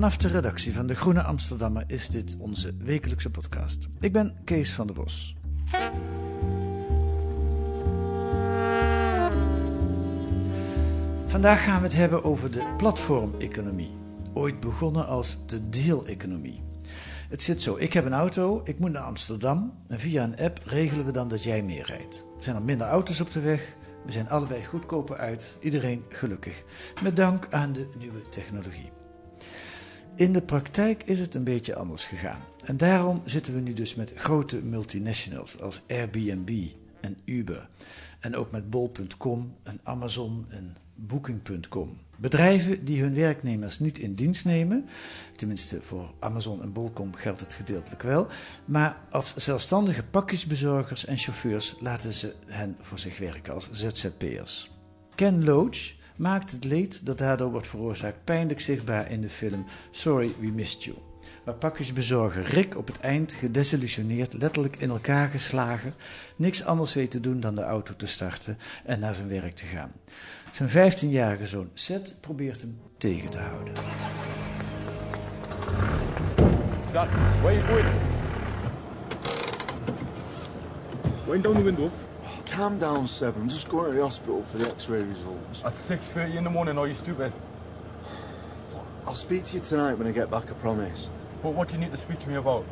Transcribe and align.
Vanaf 0.00 0.16
de 0.16 0.28
redactie 0.28 0.74
van 0.74 0.86
De 0.86 0.94
Groene 0.94 1.22
Amsterdammer 1.22 1.84
is 1.86 2.08
dit 2.08 2.36
onze 2.38 2.74
wekelijkse 2.76 3.30
podcast. 3.30 3.88
Ik 3.98 4.12
ben 4.12 4.36
Kees 4.44 4.72
van 4.72 4.86
der 4.86 4.96
Bos. 4.96 5.36
Vandaag 11.26 11.64
gaan 11.64 11.80
we 11.80 11.86
het 11.86 11.96
hebben 11.96 12.24
over 12.24 12.50
de 12.50 12.74
platformeconomie. 12.76 13.90
Ooit 14.34 14.60
begonnen 14.60 15.06
als 15.06 15.46
de 15.46 15.68
deal-economie. 15.68 16.62
Het 17.28 17.42
zit 17.42 17.62
zo, 17.62 17.76
ik 17.76 17.92
heb 17.92 18.04
een 18.04 18.12
auto, 18.12 18.60
ik 18.64 18.78
moet 18.78 18.92
naar 18.92 19.02
Amsterdam 19.02 19.74
en 19.88 19.98
via 19.98 20.24
een 20.24 20.38
app 20.38 20.62
regelen 20.64 21.04
we 21.04 21.12
dan 21.12 21.28
dat 21.28 21.42
jij 21.42 21.62
meer 21.62 21.86
rijdt. 21.86 22.24
Er 22.36 22.42
zijn 22.42 22.56
er 22.56 22.62
minder 22.62 22.86
auto's 22.86 23.20
op 23.20 23.32
de 23.32 23.40
weg, 23.40 23.74
we 24.04 24.12
zijn 24.12 24.28
allebei 24.28 24.64
goedkoper 24.64 25.16
uit, 25.16 25.56
iedereen 25.60 26.04
gelukkig. 26.08 26.64
Met 27.02 27.16
dank 27.16 27.46
aan 27.50 27.72
de 27.72 27.88
nieuwe 27.98 28.28
technologie. 28.28 28.99
In 30.20 30.32
de 30.32 30.40
praktijk 30.40 31.02
is 31.02 31.18
het 31.18 31.34
een 31.34 31.44
beetje 31.44 31.74
anders 31.74 32.06
gegaan. 32.06 32.40
En 32.64 32.76
daarom 32.76 33.22
zitten 33.24 33.54
we 33.54 33.60
nu 33.60 33.72
dus 33.72 33.94
met 33.94 34.12
grote 34.16 34.62
multinationals 34.62 35.60
als 35.60 35.82
Airbnb 35.88 36.66
en 37.00 37.16
Uber. 37.24 37.68
En 38.18 38.36
ook 38.36 38.50
met 38.50 38.70
Bol.com 38.70 39.56
en 39.62 39.80
Amazon 39.82 40.46
en 40.48 40.76
Booking.com. 40.94 41.98
Bedrijven 42.16 42.84
die 42.84 43.00
hun 43.00 43.14
werknemers 43.14 43.78
niet 43.78 43.98
in 43.98 44.14
dienst 44.14 44.44
nemen, 44.44 44.88
tenminste 45.36 45.82
voor 45.82 46.14
Amazon 46.18 46.62
en 46.62 46.72
Bol.com 46.72 47.14
geldt 47.14 47.40
het 47.40 47.54
gedeeltelijk 47.54 48.02
wel, 48.02 48.26
maar 48.64 48.96
als 49.10 49.36
zelfstandige 49.36 50.02
pakjesbezorgers 50.02 51.04
en 51.04 51.18
chauffeurs 51.18 51.76
laten 51.80 52.12
ze 52.12 52.34
hen 52.46 52.76
voor 52.80 52.98
zich 52.98 53.18
werken 53.18 53.54
als 53.54 53.70
ZZP'ers. 53.72 54.70
Ken 55.14 55.44
Loach 55.44 55.98
maakt 56.20 56.50
het 56.50 56.64
leed 56.64 57.06
dat 57.06 57.18
daardoor 57.18 57.50
wordt 57.50 57.66
veroorzaakt 57.66 58.24
pijnlijk 58.24 58.60
zichtbaar 58.60 59.10
in 59.10 59.20
de 59.20 59.28
film 59.28 59.64
Sorry 59.90 60.34
We 60.38 60.46
Missed 60.46 60.84
You. 60.84 60.96
Waar 61.44 61.54
pakjesbezorger 61.54 62.42
Rick 62.42 62.76
op 62.76 62.86
het 62.86 63.00
eind 63.00 63.32
gedesillusioneerd, 63.32 64.32
letterlijk 64.32 64.76
in 64.76 64.90
elkaar 64.90 65.28
geslagen, 65.28 65.94
niks 66.36 66.64
anders 66.64 66.94
weet 66.94 67.10
te 67.10 67.20
doen 67.20 67.40
dan 67.40 67.54
de 67.54 67.62
auto 67.62 67.94
te 67.96 68.06
starten 68.06 68.58
en 68.84 69.00
naar 69.00 69.14
zijn 69.14 69.28
werk 69.28 69.54
te 69.54 69.64
gaan. 69.64 69.92
Zijn 70.52 70.92
15-jarige 70.92 71.46
zoon 71.46 71.70
Seth 71.74 72.16
probeert 72.20 72.60
hem 72.60 72.78
tegen 72.98 73.30
te 73.30 73.38
houden. 73.38 73.74
Dad, 76.92 77.08
where 77.42 77.54
you 77.54 77.66
going? 77.66 77.86
Going 81.24 81.42
down 81.42 81.56
the 81.56 81.62
window. 81.62 81.90
Calm 82.50 82.80
down, 82.80 83.06
Seb. 83.06 83.36
I'm 83.36 83.48
just 83.48 83.68
going 83.68 83.92
to 83.92 83.96
the 83.96 84.02
hospital 84.02 84.42
for 84.42 84.58
the 84.58 84.68
x-ray 84.68 85.04
results. 85.04 85.64
At 85.64 85.74
6.30 85.74 86.34
in 86.34 86.44
the 86.44 86.50
morning, 86.50 86.78
are 86.78 86.88
you 86.88 86.94
stupid? 86.94 87.32
I'll 89.06 89.14
speak 89.14 89.44
to 89.44 89.54
you 89.54 89.60
tonight 89.60 89.94
when 89.94 90.08
I 90.08 90.10
get 90.10 90.32
back, 90.32 90.50
I 90.50 90.54
promise. 90.54 91.10
But 91.44 91.50
what 91.50 91.68
do 91.68 91.74
you 91.74 91.80
need 91.80 91.92
to 91.92 91.96
speak 91.96 92.18
to 92.18 92.28
me 92.28 92.34
about? 92.34 92.66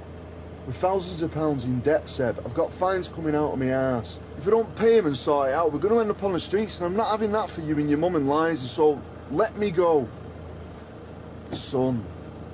We're 0.67 0.73
thousands 0.73 1.23
of 1.23 1.33
pounds 1.33 1.65
in 1.65 1.79
debt, 1.81 2.09
Seb. 2.09 2.43
I've 2.45 2.55
got 2.55 2.73
fines 2.73 3.07
coming 3.07 3.37
out 3.37 3.53
of 3.53 3.59
my 3.61 3.67
ass. 3.69 4.19
If 4.37 4.49
I 4.49 4.51
don't 4.51 4.75
pay 4.75 4.97
them 4.97 5.07
and 5.07 5.17
sort 5.17 5.51
it 5.51 5.55
out, 5.55 5.73
we're 5.73 5.79
going 5.79 5.95
to 5.95 6.01
end 6.01 6.11
up 6.11 6.25
on 6.25 6.33
the 6.33 6.41
streets, 6.41 6.79
and 6.79 6.87
I'm 6.87 6.97
not 6.97 7.13
having 7.13 7.31
that 7.33 7.49
for 7.49 7.61
you 7.61 7.79
and 7.79 7.89
your 7.89 7.99
mum 7.99 8.17
and 8.17 8.29
Liza, 8.29 8.67
so 8.67 9.01
let 9.31 9.57
me 9.57 9.71
go. 9.71 10.09
Son, 11.53 12.05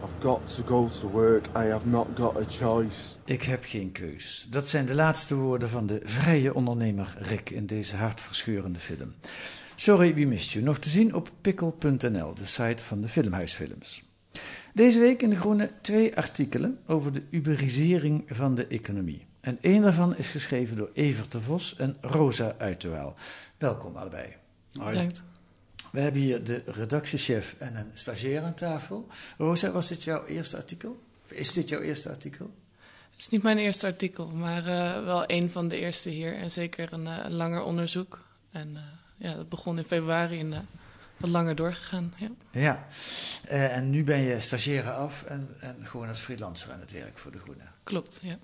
I've 0.05 0.23
got 0.23 0.55
to 0.55 0.63
go 0.63 0.89
to 0.89 1.09
work. 1.09 1.47
I 1.47 1.71
have 1.71 1.89
not 1.89 2.07
got 2.15 2.37
a 2.37 2.45
choice. 2.49 3.15
Ik 3.25 3.43
heb 3.43 3.65
geen 3.65 3.93
keus. 3.93 4.47
Dat 4.51 4.69
zijn 4.69 4.87
de 4.87 4.95
laatste 4.95 5.35
woorden 5.35 5.69
van 5.69 5.87
de 5.87 6.01
vrije 6.05 6.55
ondernemer 6.55 7.17
Rick 7.19 7.51
in 7.51 7.67
deze 7.67 7.97
hartverscheurende 7.97 8.79
film. 8.79 9.15
Sorry, 9.75 10.15
wie 10.15 10.27
mist 10.27 10.51
you? 10.51 10.65
Nog 10.65 10.79
te 10.79 10.89
zien 10.89 11.15
op 11.15 11.31
pikkel.nl, 11.41 12.35
de 12.35 12.47
site 12.47 12.83
van 12.83 13.01
de 13.01 13.09
Filmhuisfilms. 13.09 14.05
Deze 14.75 14.99
week 14.99 15.23
in 15.23 15.31
De 15.31 15.37
Groene 15.37 15.71
twee 15.81 16.17
artikelen 16.17 16.79
over 16.87 17.13
de 17.13 17.23
uberisering 17.31 18.25
van 18.27 18.55
de 18.55 18.67
economie. 18.67 19.27
En 19.41 19.59
één 19.61 19.83
daarvan 19.83 20.17
is 20.17 20.31
geschreven 20.31 20.77
door 20.77 20.91
Evert 20.93 21.33
de 21.33 21.41
Vos 21.41 21.77
en 21.77 21.97
Rosa 22.01 22.55
Uiterwaal. 22.59 23.15
Welkom 23.59 23.97
allebei. 23.97 24.37
Bedankt. 24.73 25.25
We 25.95 26.01
hebben 26.01 26.21
hier 26.21 26.45
de 26.45 26.63
redactiechef 26.67 27.55
en 27.59 27.77
een 27.77 27.91
stagiair 27.93 28.43
aan 28.43 28.55
tafel. 28.55 29.07
Rosa, 29.39 29.71
was 29.71 29.89
dit 29.89 30.05
jouw 30.05 30.25
eerste 30.27 30.57
artikel? 30.57 31.03
Of 31.25 31.33
is 31.33 31.53
dit 31.53 31.69
jouw 31.69 31.81
eerste 31.81 32.09
artikel? 32.09 32.55
Het 33.11 33.21
is 33.21 33.29
niet 33.29 33.43
mijn 33.43 33.59
eerste 33.59 33.87
artikel, 33.87 34.29
maar 34.29 34.67
eh, 34.67 35.05
wel 35.05 35.25
een 35.27 35.51
van 35.51 35.69
de 35.69 35.79
eerste 35.79 36.11
hier. 36.11 36.37
En 36.37 36.51
zeker 36.51 36.93
een 36.93 37.07
eh, 37.07 37.31
langer 37.31 37.63
onderzoek. 37.63 38.25
En 38.51 38.77
eh, 38.77 38.83
ja, 39.17 39.35
dat 39.35 39.49
begon 39.49 39.79
in 39.79 39.85
februari 39.85 40.41
en 40.41 40.69
wat 41.17 41.31
langer 41.31 41.55
doorgegaan. 41.55 42.15
Ja. 42.17 42.31
Ja, 42.51 42.87
en 43.49 43.91
nu 43.91 44.05
ben 44.05 44.21
je 44.21 44.41
stagiaire 44.41 44.93
af 44.93 45.23
en, 45.23 45.49
en 45.61 45.77
gewoon 45.83 46.09
als 46.09 46.21
freelancer 46.21 46.73
aan 46.73 46.81
het 46.81 46.93
werk 46.93 47.19
voor 47.19 47.33
De 47.33 47.39
Groene. 47.39 47.65
Klopt, 47.83 48.19
ja. 48.21 48.39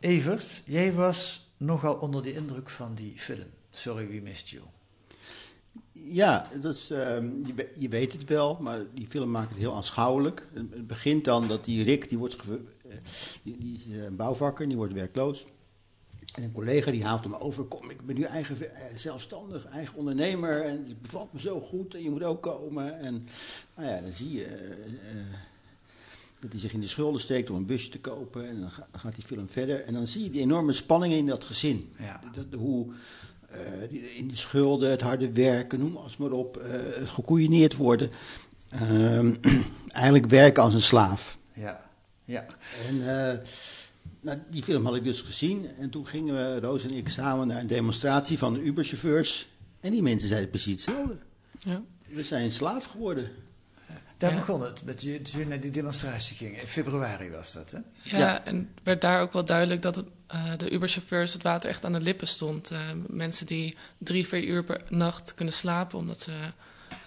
Evert, 0.00 0.62
jij 0.64 0.92
was 0.92 1.48
nogal 1.56 1.94
onder 1.94 2.22
de 2.22 2.34
indruk 2.34 2.70
van 2.70 2.94
die 2.94 3.12
film. 3.16 3.50
Sorry, 3.70 4.08
we 4.08 4.20
missed 4.20 4.48
you. 4.48 4.62
Ja, 5.92 6.48
dat 6.60 6.74
is, 6.74 6.90
ehm, 6.90 7.30
je, 7.46 7.70
je 7.78 7.88
weet 7.88 8.12
het 8.12 8.28
wel, 8.28 8.58
maar 8.60 8.80
die 8.94 9.06
film 9.06 9.30
maakt 9.30 9.48
het 9.48 9.58
heel 9.58 9.74
aanschouwelijk. 9.74 10.48
Het 10.52 10.86
begint 10.86 11.24
dan 11.24 11.48
dat 11.48 11.64
die 11.64 11.82
Rick, 11.82 12.08
die, 12.08 12.18
wordt 12.18 12.36
eh, 12.36 12.96
die, 13.42 13.58
die 13.58 13.74
is 13.74 13.96
eh, 13.96 14.04
een 14.04 14.16
bouwvakker, 14.16 14.68
die 14.68 14.76
wordt 14.76 14.92
werkloos. 14.92 15.46
En 16.34 16.42
een 16.42 16.52
collega 16.52 16.90
die 16.90 17.04
haalt 17.04 17.24
hem 17.24 17.34
over, 17.34 17.64
kom, 17.64 17.90
ik 17.90 18.06
ben 18.06 18.16
nu 18.16 18.22
eigen, 18.22 18.74
eh, 18.74 18.96
zelfstandig, 18.96 19.64
eigen 19.64 19.98
ondernemer 19.98 20.62
en 20.62 20.84
het 20.88 21.02
bevalt 21.02 21.32
me 21.32 21.40
zo 21.40 21.60
goed 21.60 21.94
en 21.94 22.02
je 22.02 22.10
moet 22.10 22.24
ook 22.24 22.42
komen. 22.42 22.98
En 23.00 23.22
nou 23.76 23.88
ja, 23.88 24.00
dan 24.00 24.12
zie 24.12 24.32
je 24.32 24.46
dat 26.40 26.50
hij 26.50 26.60
zich 26.60 26.72
in 26.72 26.80
de 26.80 26.86
schulden 26.86 27.20
steekt 27.20 27.50
om 27.50 27.56
een 27.56 27.66
busje 27.66 27.90
te 27.90 28.00
kopen 28.00 28.48
en 28.48 28.60
dan 28.60 28.70
gaat 28.92 29.14
die 29.14 29.24
film 29.24 29.48
verder. 29.48 29.84
En 29.84 29.94
dan 29.94 30.08
zie 30.08 30.22
je 30.22 30.30
die 30.30 30.40
enorme 30.40 30.72
spanningen 30.72 31.18
in 31.18 31.26
dat 31.26 31.44
gezin. 31.44 31.92
Ja. 31.98 32.20
Dat, 32.32 32.60
hoe 32.60 32.92
eh, 33.50 33.58
die- 33.90 34.14
in 34.14 34.28
de 34.28 34.36
schulden, 34.36 34.90
het 34.90 35.00
harde 35.00 35.32
werken, 35.32 35.78
noem 35.78 35.96
alles 35.96 36.16
maar 36.16 36.32
op, 36.32 36.56
eh, 36.56 36.70
het 36.72 37.10
gekoeieneerd 37.10 37.76
worden. 37.76 38.10
Ehm, 38.68 39.34
eigenlijk 39.88 40.26
werken 40.26 40.62
als 40.62 40.74
een 40.74 40.82
slaaf. 40.82 41.38
Ja, 41.54 41.80
ja. 42.24 42.46
En 42.88 43.18
eh, 43.18 43.38
nou, 44.20 44.38
die 44.50 44.62
film 44.62 44.84
had 44.84 44.94
ik 44.94 45.04
dus 45.04 45.20
gezien. 45.20 45.66
En 45.78 45.90
toen 45.90 46.06
gingen 46.06 46.34
we, 46.34 46.60
Roos 46.60 46.84
en 46.84 46.94
ik, 46.94 47.08
samen 47.08 47.46
naar 47.46 47.60
een 47.60 47.66
demonstratie 47.66 48.38
van 48.38 48.52
de 48.52 48.62
Uberchauffeurs. 48.62 49.48
En 49.80 49.90
die 49.90 50.02
mensen 50.02 50.28
zeiden 50.28 50.50
precies 50.50 50.72
hetzelfde. 50.72 51.16
Ja. 51.58 51.82
We 52.08 52.24
zijn 52.24 52.50
slaaf 52.50 52.84
geworden. 52.84 53.28
Daar 54.20 54.30
Ja. 54.32 54.36
begon 54.38 54.60
het, 54.62 54.84
met 54.84 55.02
je, 55.02 55.22
toen 55.22 55.40
je 55.40 55.46
naar 55.46 55.60
die 55.60 55.70
demonstratie 55.70 56.36
ging. 56.36 56.60
In 56.60 56.66
februari 56.66 57.30
was 57.30 57.52
dat, 57.52 57.70
hè? 57.70 57.78
Ja, 58.02 58.18
Ja. 58.18 58.44
en 58.44 58.70
werd 58.82 59.00
daar 59.00 59.20
ook 59.20 59.32
wel 59.32 59.44
duidelijk 59.44 59.82
dat 59.82 59.96
het, 59.96 60.06
eh, 60.26 60.56
de 60.56 60.70
Uberchauffeurs 60.72 61.32
het 61.32 61.42
water 61.42 61.70
echt 61.70 61.84
aan 61.84 61.92
de 61.92 62.00
lippen 62.00 62.28
stond. 62.28 62.70
Eh, 62.70 62.78
mensen 63.06 63.46
die 63.46 63.76
drie, 63.98 64.26
vier 64.26 64.44
uur 64.44 64.64
per 64.64 64.82
nacht 64.88 65.34
kunnen 65.34 65.54
slapen 65.54 65.98
omdat 65.98 66.20
ze 66.20 66.32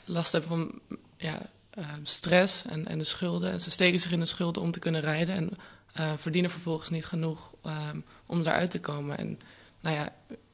last 0.05 0.31
hebben 0.31 0.49
van 0.49 0.79
ja, 1.17 1.41
eh, 1.69 1.85
stress 2.03 2.65
en, 2.65 2.87
en 2.87 2.97
de 2.97 3.03
schulden. 3.03 3.51
En 3.51 3.61
ze 3.61 3.71
steken 3.71 3.99
zich 3.99 4.11
in 4.11 4.19
de 4.19 4.25
schulden 4.25 4.61
om 4.61 4.71
te 4.71 4.79
kunnen 4.79 5.01
rijden 5.01 5.35
en 5.35 5.49
eh, 5.93 6.11
verdienen 6.17 6.51
vervolgens 6.51 6.89
niet 6.89 7.05
genoeg 7.05 7.53
ehm, 7.63 7.99
om 8.25 8.39
eruit 8.39 8.71
te 8.71 8.79
komen. 8.79 9.17
En 9.17 9.39
nou 9.81 9.95
ja, 9.95 10.13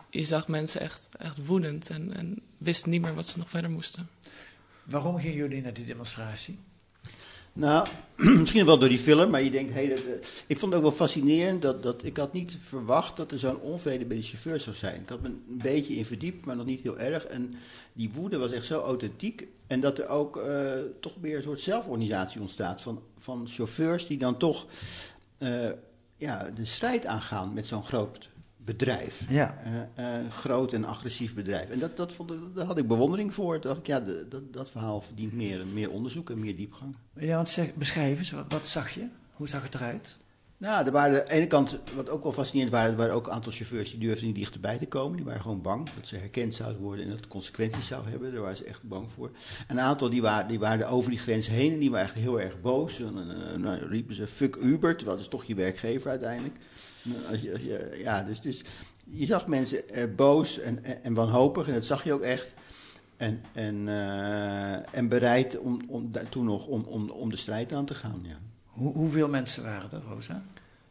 je 0.10 0.26
zag 0.26 0.48
mensen 0.48 0.82
echt, 0.82 1.10
echt 1.20 1.46
woedend 1.46 1.90
en, 1.90 2.14
en 2.16 2.40
wisten 2.58 2.90
niet 2.90 3.02
meer 3.02 3.16
wat 3.16 3.28
ze 3.28 3.38
nog 3.38 3.50
verder 3.50 3.70
moesten. 3.72 4.10
Waarom 4.90 5.18
gingen 5.18 5.38
jullie 5.38 5.62
naar 5.62 5.74
die 5.74 5.86
demonstratie? 5.86 6.60
Nou, 7.54 7.88
misschien 8.40 8.66
wel 8.66 8.80
door 8.80 8.90
die 8.90 9.00
film, 9.00 9.30
maar 9.30 9.44
je 9.44 9.52
denkt, 9.52 9.74
hey, 9.74 9.94
eh, 9.94 10.14
ik 10.48 10.58
vond 10.58 10.74
het 10.74 10.76
ook 10.76 10.82
wel 10.82 10.92
fascinerend 10.92 11.62
dat, 11.62 11.84
dat 11.84 12.04
ik 12.04 12.18
had 12.18 12.34
niet 12.34 12.58
verwacht 12.64 13.18
dat 13.18 13.32
er 13.32 13.40
zo'n 13.40 13.60
onvrede 13.60 14.06
bij 14.06 14.18
de 14.18 14.24
chauffeurs 14.24 14.64
zou 14.64 14.76
zijn. 14.76 15.02
Ik 15.02 15.10
had 15.10 15.22
me 15.22 15.28
een 15.28 15.60
beetje 15.62 15.96
in 15.96 16.06
verdiept, 16.06 16.46
maar 16.46 16.56
nog 16.56 16.66
niet 16.66 16.82
heel 16.82 17.00
erg. 17.00 17.24
En 17.26 17.54
die 17.94 18.12
woede 18.14 18.38
was 18.38 18.52
echt 18.52 18.66
zo 18.66 18.82
authentiek. 18.82 19.48
En 19.68 19.80
dat 19.80 20.00
er 20.00 20.08
ook 20.08 20.38
uh, 20.38 20.72
toch 21.00 21.14
weer 21.22 21.38
een 21.38 21.44
soort 21.44 21.60
zelforganisatie 21.60 22.42
ontstaat 22.42 22.82
van, 22.82 23.02
van 23.20 23.48
chauffeurs 23.48 24.08
die 24.08 24.18
dan 24.18 24.38
toch 24.38 24.68
uh, 25.40 25.70
ja, 26.18 26.52
de 26.52 26.66
strijd 26.66 27.06
aangaan 27.06 27.54
met 27.54 27.68
zo'n 27.68 27.86
groot 27.86 28.30
bedrijf. 28.66 29.26
Ja. 29.30 29.58
Uh, 29.98 30.06
uh, 30.06 30.32
groot 30.32 30.74
en 30.74 30.86
agressief 30.86 31.34
bedrijf. 31.34 31.70
En 31.70 31.80
dat, 31.80 31.98
dat 31.98 32.14
vond, 32.14 32.32
daar 32.56 32.66
had 32.66 32.78
ik 32.78 32.88
bewondering 32.88 33.34
voor. 33.34 33.60
Toen 33.60 33.70
dacht 33.70 33.80
ik, 33.80 33.88
ja, 33.88 34.00
de, 34.00 34.26
dat, 34.30 34.54
dat 34.54 34.70
verhaal 34.70 35.02
verdient 35.02 35.34
meer, 35.34 35.68
meer 35.68 35.92
onderzoek 35.92 36.30
en 36.30 36.40
meer 36.40 36.56
diepgang. 36.56 36.96
Ja, 37.16 37.36
want 37.36 37.50
zeg, 37.50 37.74
beschrijf 37.74 38.18
eens, 38.18 38.32
wat, 38.32 38.46
wat 38.48 38.68
zag 38.68 38.90
je? 38.90 39.08
Hoe 39.34 39.48
zag 39.48 39.64
het 39.64 39.76
eruit? 39.76 40.18
Nou, 40.58 40.86
er 40.86 40.92
waren 40.92 41.20
aan 41.20 41.26
de 41.28 41.34
ene 41.34 41.48
kant, 41.48 41.80
wat 41.96 42.10
ook 42.10 42.24
wel 42.24 42.32
fascinerend 42.32 42.74
waren, 42.74 42.92
er 42.92 42.98
waren 42.98 43.14
ook 43.14 43.28
een 43.28 43.34
aantal 43.34 43.52
chauffeurs 43.52 43.92
die 43.92 44.00
durfden 44.00 44.26
niet 44.28 44.36
dichterbij 44.36 44.78
te 44.78 44.86
komen. 44.86 45.16
Die 45.16 45.26
waren 45.26 45.42
gewoon 45.42 45.62
bang 45.62 45.90
dat 45.90 46.08
ze 46.08 46.16
herkend 46.16 46.54
zouden 46.54 46.82
worden 46.82 47.04
en 47.04 47.10
dat 47.10 47.20
het 47.20 47.28
consequenties 47.28 47.88
zou 47.88 48.10
hebben. 48.10 48.32
Daar 48.32 48.42
waren 48.42 48.58
ze 48.58 48.64
echt 48.64 48.84
bang 48.84 49.12
voor. 49.12 49.32
En 49.68 49.78
een 49.78 49.84
aantal 49.84 50.10
die 50.10 50.22
waren, 50.22 50.48
die 50.48 50.60
waren 50.60 50.90
over 50.90 51.10
die 51.10 51.20
grens 51.20 51.48
heen 51.48 51.74
en 51.74 51.80
die 51.80 51.92
waren 51.92 52.06
echt 52.06 52.16
heel 52.16 52.42
erg 52.42 52.62
boos. 52.62 53.00
En 53.00 53.14
dan 53.14 53.62
nou, 53.62 53.88
riepen 53.88 54.16
ze 54.16 54.28
fuck 54.28 54.56
Uber, 54.56 54.96
terwijl 54.96 55.18
dat 55.18 55.26
is 55.26 55.32
toch 55.32 55.44
je 55.44 55.56
werkgever 55.56 56.10
uiteindelijk. 56.10 56.56
Als 57.30 57.42
je, 57.42 57.52
als 57.52 57.62
je, 57.62 58.00
ja, 58.04 58.24
dus, 58.24 58.42
dus 58.42 58.62
je 59.06 59.26
zag 59.26 59.48
mensen 59.48 59.90
eh, 59.90 60.16
boos 60.16 60.60
en, 60.60 60.84
en, 60.84 61.04
en, 61.04 61.14
wanhopig 61.14 61.68
en 61.68 61.74
dat 61.74 61.86
zag 61.86 62.04
je 62.04 62.14
ook 62.14 62.22
echt. 62.22 62.54
En, 63.18 63.44
en, 63.54 63.88
uh, 63.88 64.96
en 64.96 65.08
bereid 65.08 65.58
om, 65.58 65.82
om, 65.88 66.12
toen 66.30 66.46
nog 66.46 66.66
om, 66.66 66.84
om, 66.84 67.10
om 67.10 67.30
de 67.30 67.36
strijd 67.36 67.74
aan 67.74 67.86
te 67.86 67.96
gaan. 67.96 68.20
Ja. 68.24 68.38
Hoe, 68.66 68.94
hoeveel 68.94 69.30
mensen 69.30 69.64
waren 69.64 69.92
er, 69.92 70.02
Rosa? 70.10 70.44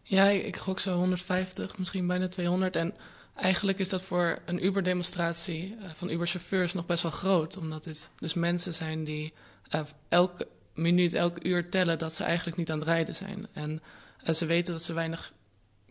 Ja, 0.03 0.25
ik 0.27 0.57
gok 0.57 0.81
zo 0.81 0.97
150, 0.97 1.79
misschien 1.79 2.07
bijna 2.07 2.29
200. 2.29 2.77
En 2.77 2.95
eigenlijk 3.35 3.79
is 3.79 3.89
dat 3.89 4.03
voor 4.03 4.39
een 4.45 4.65
Uber-demonstratie 4.65 5.77
uh, 5.81 5.91
van 5.95 6.11
Uber-chauffeurs 6.11 6.73
nog 6.73 6.87
best 6.87 7.03
wel 7.03 7.13
groot. 7.13 7.57
Omdat 7.57 7.85
dit 7.85 8.11
dus 8.17 8.35
mensen 8.35 8.75
zijn 8.75 9.05
die 9.05 9.33
uh, 9.75 9.81
elke 10.09 10.49
minuut, 10.75 11.13
elk 11.13 11.45
uur 11.45 11.69
tellen 11.69 11.99
dat 11.99 12.13
ze 12.13 12.25
eigenlijk 12.25 12.57
niet 12.57 12.71
aan 12.71 12.79
het 12.79 12.89
rijden 12.89 13.15
zijn. 13.15 13.47
En 13.53 13.83
uh, 14.29 14.35
ze 14.35 14.47
weten 14.47 14.73
dat 14.73 14.83
ze 14.83 14.93
weinig 14.93 15.33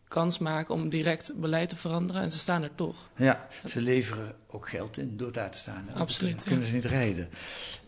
kans 0.07 0.37
maken 0.37 0.73
om 0.73 0.89
direct 0.89 1.31
beleid 1.35 1.69
te 1.69 1.75
veranderen. 1.75 2.21
En 2.21 2.31
ze 2.31 2.37
staan 2.37 2.63
er 2.63 2.75
toch. 2.75 3.09
Ja, 3.15 3.47
ze 3.65 3.81
leveren 3.81 4.35
ook 4.47 4.69
geld 4.69 4.97
in 4.97 5.17
door 5.17 5.31
daar 5.31 5.51
te 5.51 5.57
staan. 5.57 5.87
Absoluut. 5.93 6.35
Dan 6.35 6.43
kunnen 6.43 6.63
ja. 6.63 6.69
ze 6.69 6.75
niet 6.75 6.85
rijden. 6.85 7.29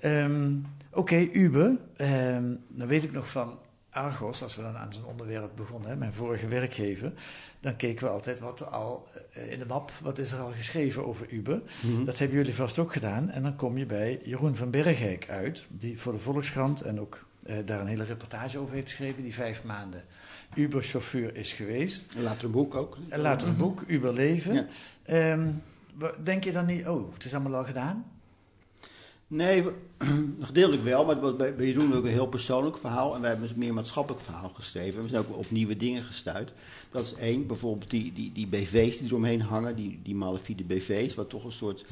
Um, 0.01 0.65
Oké, 0.89 0.99
okay, 0.99 1.29
Uber. 1.33 1.77
Um, 1.97 2.63
dan 2.67 2.87
weet 2.87 3.03
ik 3.03 3.11
nog 3.11 3.29
van 3.29 3.59
Argos, 3.89 4.43
als 4.43 4.55
we 4.55 4.61
dan 4.61 4.77
aan 4.77 4.93
zo'n 4.93 5.05
onderwerp 5.05 5.51
begonnen, 5.55 5.89
hè, 5.89 5.95
mijn 5.95 6.13
vorige 6.13 6.47
werkgever, 6.47 7.13
dan 7.59 7.75
keken 7.75 8.05
we 8.05 8.13
altijd 8.13 8.39
wat 8.39 8.59
er 8.59 8.65
al 8.65 9.07
uh, 9.37 9.51
in 9.51 9.59
de 9.59 9.65
map, 9.65 9.91
wat 10.01 10.17
is 10.17 10.31
er 10.31 10.39
al 10.39 10.51
geschreven 10.51 11.07
over 11.07 11.29
Uber. 11.29 11.61
Mm 11.81 11.95
-hmm. 11.95 12.05
Dat 12.05 12.17
hebben 12.17 12.37
jullie 12.37 12.55
vast 12.55 12.79
ook 12.79 12.93
gedaan. 12.93 13.29
En 13.29 13.43
dan 13.43 13.55
kom 13.55 13.77
je 13.77 13.85
bij 13.85 14.21
Jeroen 14.23 14.55
van 14.55 14.71
Bergijk 14.71 15.29
uit, 15.29 15.65
die 15.67 15.99
voor 15.99 16.13
de 16.13 16.19
Volkskrant 16.19 16.81
en 16.81 16.99
ook 16.99 17.25
uh, 17.47 17.57
daar 17.65 17.81
een 17.81 17.87
hele 17.87 18.03
reportage 18.03 18.57
over 18.57 18.73
heeft 18.73 18.89
geschreven, 18.89 19.23
die 19.23 19.33
vijf 19.33 19.63
maanden 19.63 20.03
Uber-chauffeur 20.55 21.35
is 21.35 21.53
geweest. 21.53 22.13
En 22.13 22.23
later 22.23 22.45
een 22.45 22.51
boek 22.51 22.75
ook. 22.75 22.97
En 23.09 23.19
later 23.19 23.47
een 23.47 23.57
boek, 23.57 23.83
Uber 23.87 24.13
Leven. 24.13 24.67
Ja. 25.05 25.31
Um, 25.31 25.61
denk 26.23 26.43
je 26.43 26.51
dan 26.51 26.65
niet, 26.65 26.87
oh, 26.87 27.13
het 27.13 27.25
is 27.25 27.33
allemaal 27.33 27.55
al 27.55 27.65
gedaan? 27.65 28.05
Nee, 29.27 29.63
gedeeltelijk 30.41 30.83
wel, 30.83 31.05
maar 31.05 31.35
bij 31.35 31.53
Jeroen 31.57 31.95
ook 31.95 32.03
een 32.03 32.11
heel 32.11 32.27
persoonlijk 32.27 32.77
verhaal. 32.77 33.15
En 33.15 33.21
wij 33.21 33.29
hebben 33.29 33.49
een 33.49 33.57
meer 33.57 33.73
maatschappelijk 33.73 34.23
verhaal 34.23 34.49
geschreven. 34.49 35.03
We 35.03 35.09
zijn 35.09 35.25
ook 35.25 35.37
op 35.37 35.51
nieuwe 35.51 35.77
dingen 35.77 36.03
gestuurd. 36.03 36.53
Dat 36.89 37.03
is 37.03 37.13
één, 37.13 37.47
bijvoorbeeld 37.47 37.89
die, 37.89 38.13
die, 38.13 38.31
die 38.31 38.47
BV's 38.47 38.97
die 38.97 39.07
eromheen 39.07 39.41
hangen, 39.41 39.75
die, 39.75 39.99
die 40.03 40.15
malafide 40.15 40.63
BV's, 40.63 41.15
wat 41.15 41.29
toch 41.29 41.43
een 41.43 41.51
soort 41.51 41.85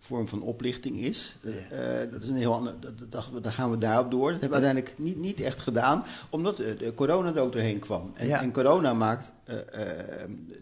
vorm 0.00 0.28
van 0.28 0.42
oplichting 0.42 0.96
is. 0.96 1.36
Ja. 1.40 1.50
Uh, 1.50 2.12
dat 2.12 2.22
is 2.22 2.28
een 2.28 2.36
heel 2.36 2.54
ander, 2.54 2.74
dat, 2.80 3.12
dat, 3.12 3.42
daar 3.42 3.52
gaan 3.52 3.70
we 3.70 3.76
daarop 3.76 4.10
door. 4.10 4.32
Dat 4.32 4.40
hebben 4.40 4.60
we 4.60 4.64
uiteindelijk 4.66 4.98
niet, 4.98 5.16
niet 5.16 5.40
echt 5.40 5.60
gedaan, 5.60 6.04
omdat 6.30 6.56
de, 6.56 6.76
de 6.76 6.94
corona 6.94 7.34
er 7.34 7.40
ook 7.40 7.52
doorheen 7.52 7.78
kwam. 7.78 8.10
En, 8.14 8.26
ja. 8.26 8.40
en 8.40 8.52
corona 8.52 8.94
maakt 8.94 9.32
uh, 9.48 9.54
uh, 9.54 9.62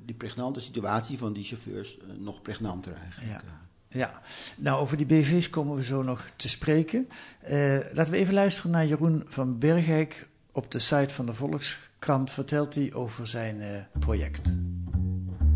die 0.04 0.14
pregnante 0.14 0.60
situatie 0.60 1.18
van 1.18 1.32
die 1.32 1.44
chauffeurs 1.44 1.98
nog 2.18 2.42
pregnanter 2.42 2.94
eigenlijk. 2.94 3.30
Ja. 3.30 3.66
Ja, 3.90 4.20
nou 4.56 4.80
over 4.80 4.96
die 4.96 5.06
BV's 5.06 5.50
komen 5.50 5.76
we 5.76 5.84
zo 5.84 6.02
nog 6.02 6.30
te 6.36 6.48
spreken. 6.48 7.08
Uh, 7.50 7.78
laten 7.92 8.12
we 8.12 8.18
even 8.18 8.34
luisteren 8.34 8.70
naar 8.70 8.86
Jeroen 8.86 9.24
van 9.28 9.58
Bergijk. 9.58 10.28
Op 10.52 10.70
de 10.70 10.78
site 10.78 11.14
van 11.14 11.26
de 11.26 11.34
Volkskrant 11.34 12.30
vertelt 12.30 12.74
hij 12.74 12.92
over 12.94 13.26
zijn 13.26 13.56
uh, 13.56 13.78
project. 13.98 14.46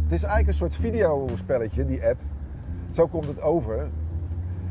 Het 0.02 0.12
is 0.12 0.22
eigenlijk 0.22 0.48
een 0.48 0.54
soort 0.54 0.74
videospelletje, 0.74 1.86
die 1.86 2.06
app. 2.06 2.20
Zo 2.92 3.06
komt 3.06 3.26
het 3.26 3.40
over. 3.40 3.88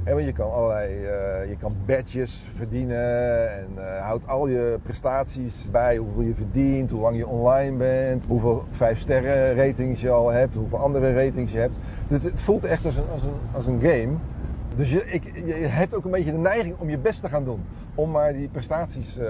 En 0.04 0.14
want 0.14 0.26
je 0.26 0.34
kan 0.34 0.52
allerlei, 0.52 0.94
uh, 0.94 1.50
je 1.50 1.58
kan 1.60 1.76
badges 1.86 2.46
verdienen 2.56 3.52
en 3.60 3.68
uh, 3.78 4.02
houdt 4.02 4.28
al 4.28 4.48
je 4.48 4.80
prestaties 4.84 5.72
bij. 5.72 5.98
Hoeveel 5.98 6.22
je 6.22 6.34
verdient, 6.34 6.92
hoe 6.92 7.02
lang 7.02 7.18
je 7.18 7.28
online 7.28 7.78
bent, 7.78 8.26
hoeveel 8.26 8.64
5 8.70 9.00
sterren 9.00 9.56
ratings 9.56 10.02
je 10.02 10.10
al 10.10 10.30
hebt, 10.30 10.56
hoeveel 10.56 10.78
andere 10.78 11.14
ratings 11.14 11.52
je 11.52 11.58
hebt. 11.58 11.78
Dus 12.08 12.24
het 12.24 12.42
voelt 12.42 12.64
echt 12.64 12.86
als 12.86 12.96
een, 12.96 13.10
als 13.12 13.24
een, 13.24 13.34
als 13.52 13.68
een 13.68 13.82
game. 13.82 14.14
Dus 14.76 14.92
je, 14.92 15.06
ik, 15.06 15.32
je 15.46 15.54
hebt 15.54 15.96
ook 15.96 16.06
een 16.06 16.12
beetje 16.12 16.32
de 16.32 16.38
neiging 16.38 16.76
om 16.78 16.90
je 16.90 16.98
best 16.98 17.22
te 17.22 17.28
gaan 17.28 17.44
doen. 17.44 17.64
Om 17.96 18.12
maar 18.12 18.34
die 18.34 18.48
prestaties 18.48 19.18
uh, 19.20 19.26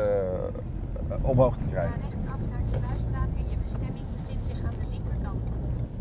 omhoog 1.21 1.57
te 1.57 1.63
krijgen. 1.69 1.93
Rechtsaf 2.09 2.37
naar 2.49 2.59
de 2.59 2.67
Sluisstraat 2.67 3.29
en 3.37 3.49
je 3.49 3.55
bestemming 3.63 4.05
bevindt 4.21 4.45
zich 4.45 4.63
aan 4.65 4.73
de 4.79 4.85
linkerkant. 4.89 5.49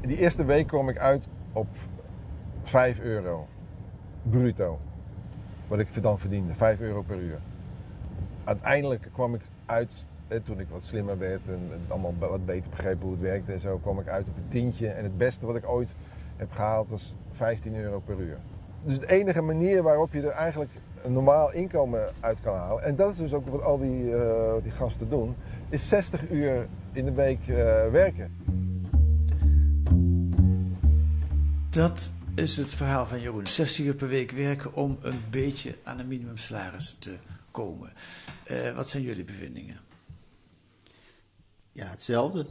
Die 0.00 0.16
eerste 0.16 0.44
week 0.44 0.66
kwam 0.66 0.88
ik 0.88 0.98
uit 0.98 1.28
op 1.52 1.66
5 2.70 3.00
euro 3.00 3.46
bruto. 4.22 4.78
Wat 5.68 5.78
ik 5.78 6.02
dan 6.02 6.18
verdiende, 6.18 6.54
5 6.54 6.80
euro 6.80 7.02
per 7.02 7.18
uur. 7.18 7.38
Uiteindelijk 8.44 9.08
kwam 9.12 9.34
ik 9.34 9.40
uit, 9.66 10.06
toen 10.42 10.60
ik 10.60 10.66
wat 10.68 10.84
slimmer 10.84 11.18
werd 11.18 11.48
en 11.48 11.70
allemaal 11.88 12.14
wat 12.18 12.46
beter 12.46 12.70
begreep 12.70 13.02
hoe 13.02 13.10
het 13.10 13.20
werkte 13.20 13.52
en 13.52 13.58
zo, 13.58 13.78
kwam 13.78 14.00
ik 14.00 14.08
uit 14.08 14.28
op 14.28 14.36
een 14.36 14.48
tientje. 14.48 14.88
En 14.88 15.04
het 15.04 15.18
beste 15.18 15.46
wat 15.46 15.56
ik 15.56 15.68
ooit 15.68 15.94
heb 16.36 16.52
gehaald 16.52 16.90
was 16.90 17.14
15 17.30 17.76
euro 17.76 18.00
per 18.00 18.18
uur. 18.18 18.36
Dus 18.84 18.98
de 18.98 19.10
enige 19.10 19.42
manier 19.42 19.82
waarop 19.82 20.12
je 20.12 20.22
er 20.22 20.28
eigenlijk 20.28 20.70
een 21.02 21.12
normaal 21.12 21.52
inkomen 21.52 22.08
uit 22.20 22.40
kan 22.40 22.56
halen, 22.56 22.84
en 22.84 22.96
dat 22.96 23.10
is 23.10 23.16
dus 23.16 23.34
ook 23.34 23.48
wat 23.48 23.62
al 23.62 23.78
die, 23.78 24.04
uh, 24.04 24.52
die 24.62 24.72
gasten 24.72 25.08
doen, 25.08 25.36
is 25.68 25.88
60 25.88 26.30
uur 26.30 26.66
in 26.92 27.04
de 27.04 27.12
week 27.12 27.46
uh, 27.48 27.56
werken. 27.90 28.36
Dat 31.70 32.12
is 32.34 32.56
het 32.56 32.74
verhaal 32.74 33.06
van 33.06 33.20
Jeroen. 33.20 33.46
60 33.46 33.84
uur 33.84 33.94
per 33.94 34.08
week 34.08 34.30
werken 34.30 34.74
om 34.74 34.98
een 35.02 35.22
beetje 35.30 35.74
aan 35.82 35.98
een 35.98 36.08
minimumsalaris 36.08 36.96
te 36.98 37.16
komen. 37.50 37.92
Uh, 38.50 38.74
wat 38.74 38.88
zijn 38.88 39.02
jullie 39.02 39.24
bevindingen? 39.24 39.80
Ja, 41.72 41.86
hetzelfde. 41.86 42.46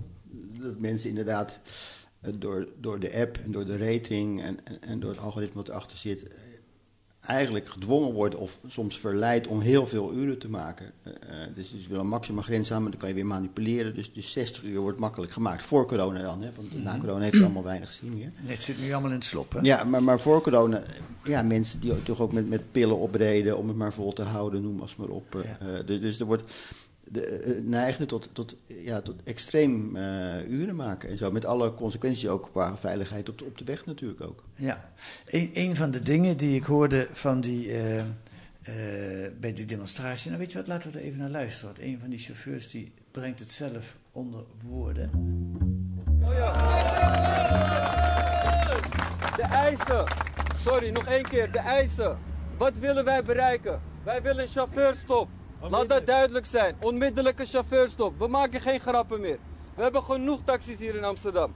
Dat 0.59 0.79
mensen 0.79 1.09
inderdaad 1.09 1.59
door, 2.21 2.67
door 2.77 2.99
de 2.99 3.13
app 3.13 3.37
en 3.37 3.51
door 3.51 3.65
de 3.65 3.77
rating 3.77 4.41
en, 4.41 4.65
en, 4.65 4.81
en 4.81 4.99
door 4.99 5.09
het 5.09 5.19
algoritme 5.19 5.55
wat 5.55 5.69
erachter 5.69 5.97
zit, 5.97 6.27
eigenlijk 7.25 7.69
gedwongen 7.69 8.13
worden 8.13 8.39
of 8.39 8.59
soms 8.67 8.99
verleid 8.99 9.47
om 9.47 9.59
heel 9.59 9.87
veel 9.87 10.13
uren 10.13 10.37
te 10.37 10.49
maken. 10.49 10.91
Uh, 11.03 11.13
dus 11.55 11.69
je 11.69 11.89
wil 11.89 11.99
een 11.99 12.07
maximum 12.07 12.43
grens 12.43 12.71
aan, 12.71 12.81
maar 12.81 12.91
dan 12.91 12.99
kan 12.99 13.09
je 13.09 13.15
weer 13.15 13.25
manipuleren. 13.25 13.95
Dus, 13.95 14.13
dus 14.13 14.31
60 14.31 14.63
uur 14.63 14.79
wordt 14.79 14.99
makkelijk 14.99 15.31
gemaakt. 15.31 15.63
Voor 15.63 15.87
corona 15.87 16.21
dan, 16.21 16.41
hè, 16.41 16.49
want 16.55 16.67
mm 16.67 16.75
-hmm. 16.75 16.83
na 16.83 16.97
corona 16.97 17.21
heeft 17.21 17.33
het 17.33 17.43
allemaal 17.43 17.63
weinig 17.63 17.91
zin 17.91 18.13
meer. 18.13 18.31
Dit 18.47 18.61
zit 18.61 18.81
nu 18.81 18.91
allemaal 18.91 19.09
in 19.09 19.15
het 19.15 19.25
slop, 19.25 19.53
hè? 19.53 19.59
Ja, 19.61 19.83
maar, 19.83 20.03
maar 20.03 20.19
voor 20.19 20.41
corona, 20.41 20.83
ja, 21.23 21.41
mensen 21.41 21.79
die 21.79 22.03
toch 22.03 22.19
ook 22.19 22.33
met, 22.33 22.49
met 22.49 22.71
pillen 22.71 22.97
opreden 22.97 23.57
om 23.57 23.67
het 23.67 23.77
maar 23.77 23.93
vol 23.93 24.13
te 24.13 24.23
houden, 24.23 24.61
noem 24.61 24.81
als 24.81 24.95
maar 24.95 25.09
op. 25.09 25.35
Uh, 25.35 25.41
ja. 25.43 25.81
dus, 25.81 26.01
dus 26.01 26.19
er 26.19 26.25
wordt 26.25 26.53
de, 27.11 27.43
uh, 27.45 27.63
neigde 27.63 28.05
tot, 28.05 28.29
tot, 28.33 28.55
ja, 28.65 29.01
tot 29.01 29.23
extreem 29.23 29.95
uh, 29.95 30.49
uren 30.49 30.75
maken 30.75 31.09
en 31.09 31.17
zo. 31.17 31.31
Met 31.31 31.45
alle 31.45 31.73
consequenties 31.73 32.27
ook 32.27 32.49
qua 32.51 32.77
veiligheid 32.77 33.29
op 33.29 33.37
de, 33.37 33.45
op 33.45 33.57
de 33.57 33.63
weg 33.63 33.85
natuurlijk 33.85 34.21
ook. 34.21 34.43
Ja, 34.55 34.91
een, 35.25 35.49
een 35.53 35.75
van 35.75 35.91
de 35.91 36.01
dingen 36.01 36.37
die 36.37 36.55
ik 36.55 36.63
hoorde 36.63 37.07
van 37.11 37.41
die, 37.41 37.67
uh, 37.67 38.01
bij 39.39 39.53
die 39.53 39.65
demonstratie... 39.65 40.27
Nou 40.27 40.41
weet 40.41 40.51
je 40.51 40.57
wat, 40.57 40.67
laten 40.67 40.91
we 40.91 40.97
er 40.97 41.03
even 41.03 41.19
naar 41.19 41.29
luisteren. 41.29 41.75
Want 41.75 41.87
een 41.87 41.99
van 41.99 42.09
die 42.09 42.19
chauffeurs 42.19 42.69
die 42.69 42.91
brengt 43.11 43.39
het 43.39 43.51
zelf 43.51 43.97
onder 44.11 44.43
woorden. 44.63 45.09
Oh 46.23 46.33
ja. 46.33 46.51
De 49.35 49.43
eisen. 49.43 50.05
Sorry, 50.55 50.89
nog 50.89 51.05
één 51.05 51.23
keer. 51.23 51.51
De 51.51 51.59
eisen. 51.59 52.17
Wat 52.57 52.77
willen 52.77 53.05
wij 53.05 53.23
bereiken? 53.23 53.81
Wij 54.03 54.21
willen 54.21 54.41
een 54.41 54.49
chauffeurstop. 54.49 55.29
Laat 55.61 55.89
dat 55.89 56.05
duidelijk 56.07 56.45
zijn. 56.45 56.75
Onmiddellijke 56.79 57.45
chauffeurstop. 57.45 58.19
We 58.19 58.27
maken 58.27 58.61
geen 58.61 58.79
grappen 58.79 59.21
meer. 59.21 59.37
We 59.75 59.81
hebben 59.81 60.03
genoeg 60.03 60.39
taxis 60.43 60.77
hier 60.77 60.95
in 60.95 61.03
Amsterdam. 61.03 61.53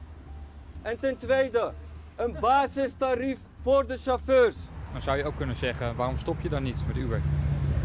En 0.81 0.99
ten 0.99 1.17
tweede, 1.17 1.71
een 2.15 2.37
basistarief 2.39 3.37
voor 3.63 3.87
de 3.87 3.97
chauffeurs. 3.97 4.55
Dan 4.91 5.01
zou 5.01 5.17
je 5.17 5.23
ook 5.23 5.37
kunnen 5.37 5.55
zeggen, 5.55 5.95
waarom 5.95 6.17
stop 6.17 6.41
je 6.41 6.49
dan 6.49 6.63
niet 6.63 6.83
met 6.87 6.97
Uber? 6.97 7.21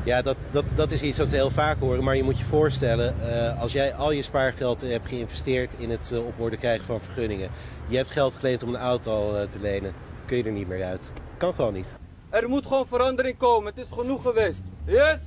Ja, 0.04 0.22
dat, 0.22 0.36
dat, 0.50 0.64
dat 0.74 0.90
is 0.90 1.02
iets 1.02 1.18
wat 1.18 1.28
we 1.28 1.36
heel 1.36 1.50
vaak 1.50 1.80
horen. 1.80 2.04
Maar 2.04 2.16
je 2.16 2.22
moet 2.22 2.38
je 2.38 2.44
voorstellen, 2.44 3.14
uh, 3.20 3.60
als 3.60 3.72
jij 3.72 3.94
al 3.94 4.12
je 4.12 4.22
spaargeld 4.22 4.80
hebt 4.80 5.08
geïnvesteerd 5.08 5.74
in 5.74 5.90
het 5.90 6.10
uh, 6.12 6.26
op 6.26 6.40
orde 6.40 6.56
krijgen 6.56 6.84
van 6.84 7.00
vergunningen. 7.00 7.50
Je 7.86 7.96
hebt 7.96 8.10
geld 8.10 8.36
geleend 8.36 8.62
om 8.62 8.68
een 8.68 8.80
auto 8.80 9.34
uh, 9.34 9.42
te 9.42 9.60
lenen. 9.60 9.92
Kun 10.26 10.36
je 10.36 10.44
er 10.44 10.52
niet 10.52 10.68
meer 10.68 10.84
uit. 10.84 11.12
Kan 11.36 11.54
gewoon 11.54 11.72
niet. 11.72 11.98
Er 12.30 12.48
moet 12.48 12.66
gewoon 12.66 12.86
verandering 12.86 13.36
komen. 13.36 13.68
Het 13.74 13.84
is 13.84 13.90
genoeg 13.90 14.22
geweest. 14.22 14.62
Yes? 14.84 15.20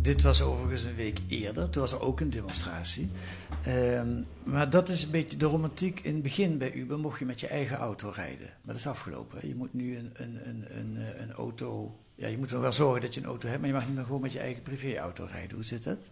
Dit 0.00 0.22
was 0.22 0.42
overigens 0.42 0.82
een 0.82 0.94
week 0.94 1.18
eerder. 1.28 1.70
Toen 1.70 1.82
was 1.82 1.92
er 1.92 2.00
ook 2.00 2.20
een 2.20 2.30
demonstratie. 2.30 3.10
Um, 3.68 4.24
maar 4.44 4.70
dat 4.70 4.88
is 4.88 5.02
een 5.02 5.10
beetje 5.10 5.36
de 5.36 5.46
romantiek. 5.46 6.00
In 6.00 6.14
het 6.14 6.22
begin 6.22 6.58
bij 6.58 6.72
Uber 6.72 6.98
mocht 6.98 7.18
je 7.18 7.24
met 7.24 7.40
je 7.40 7.46
eigen 7.46 7.76
auto 7.76 8.10
rijden. 8.14 8.46
Maar 8.46 8.74
dat 8.74 8.76
is 8.76 8.86
afgelopen. 8.86 9.48
Je 9.48 9.54
moet 9.54 9.74
nu 9.74 9.96
een, 9.96 10.10
een, 10.12 10.48
een, 10.48 10.64
een, 10.78 11.22
een 11.22 11.32
auto... 11.32 11.98
Ja, 12.14 12.28
je 12.28 12.38
moet 12.38 12.50
er 12.50 12.60
wel 12.60 12.72
zorgen 12.72 13.00
dat 13.00 13.14
je 13.14 13.20
een 13.20 13.26
auto 13.26 13.48
hebt, 13.48 13.60
maar 13.60 13.68
je 13.68 13.74
mag 13.74 13.86
niet 13.86 13.94
meer 13.94 14.04
gewoon 14.04 14.20
met 14.20 14.32
je 14.32 14.38
eigen 14.38 14.62
privéauto 14.62 15.24
rijden. 15.30 15.54
Hoe 15.54 15.64
zit 15.64 15.84
dat? 15.84 16.10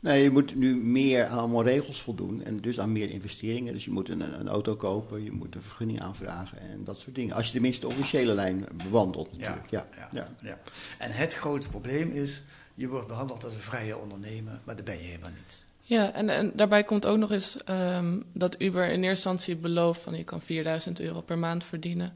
Nee, 0.00 0.22
je 0.22 0.30
moet 0.30 0.54
nu 0.54 0.76
meer 0.76 1.26
aan 1.26 1.38
allemaal 1.38 1.62
regels 1.62 2.02
voldoen 2.02 2.44
en 2.44 2.60
dus 2.60 2.80
aan 2.80 2.92
meer 2.92 3.10
investeringen. 3.10 3.72
Dus 3.72 3.84
je 3.84 3.90
moet 3.90 4.08
een, 4.08 4.40
een 4.40 4.48
auto 4.48 4.76
kopen, 4.76 5.24
je 5.24 5.32
moet 5.32 5.54
een 5.54 5.62
vergunning 5.62 6.00
aanvragen 6.00 6.60
en 6.60 6.84
dat 6.84 6.98
soort 6.98 7.14
dingen. 7.14 7.34
Als 7.34 7.46
je 7.46 7.52
tenminste 7.52 7.80
de 7.80 7.86
officiële 7.86 8.34
lijn 8.34 8.66
bewandelt 8.74 9.32
natuurlijk. 9.32 9.70
Ja, 9.70 9.86
ja, 9.96 10.08
ja. 10.10 10.28
ja. 10.42 10.58
En 10.98 11.10
het 11.10 11.34
grote 11.34 11.68
probleem 11.68 12.10
is, 12.10 12.42
je 12.74 12.88
wordt 12.88 13.06
behandeld 13.06 13.44
als 13.44 13.54
een 13.54 13.60
vrije 13.60 13.98
ondernemer, 13.98 14.60
maar 14.64 14.76
dat 14.76 14.84
ben 14.84 14.96
je 14.96 15.04
helemaal 15.04 15.30
niet. 15.44 15.66
Ja, 15.80 16.12
en, 16.12 16.28
en 16.28 16.52
daarbij 16.54 16.84
komt 16.84 17.06
ook 17.06 17.18
nog 17.18 17.30
eens 17.30 17.56
um, 17.96 18.24
dat 18.32 18.60
Uber 18.60 18.84
in 18.84 18.90
eerste 18.90 19.06
instantie 19.06 19.56
belooft 19.56 20.00
van 20.00 20.14
je 20.14 20.24
kan 20.24 20.42
4000 20.42 21.00
euro 21.00 21.20
per 21.20 21.38
maand 21.38 21.64
verdienen. 21.64 22.12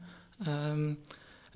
Um, 0.47 0.99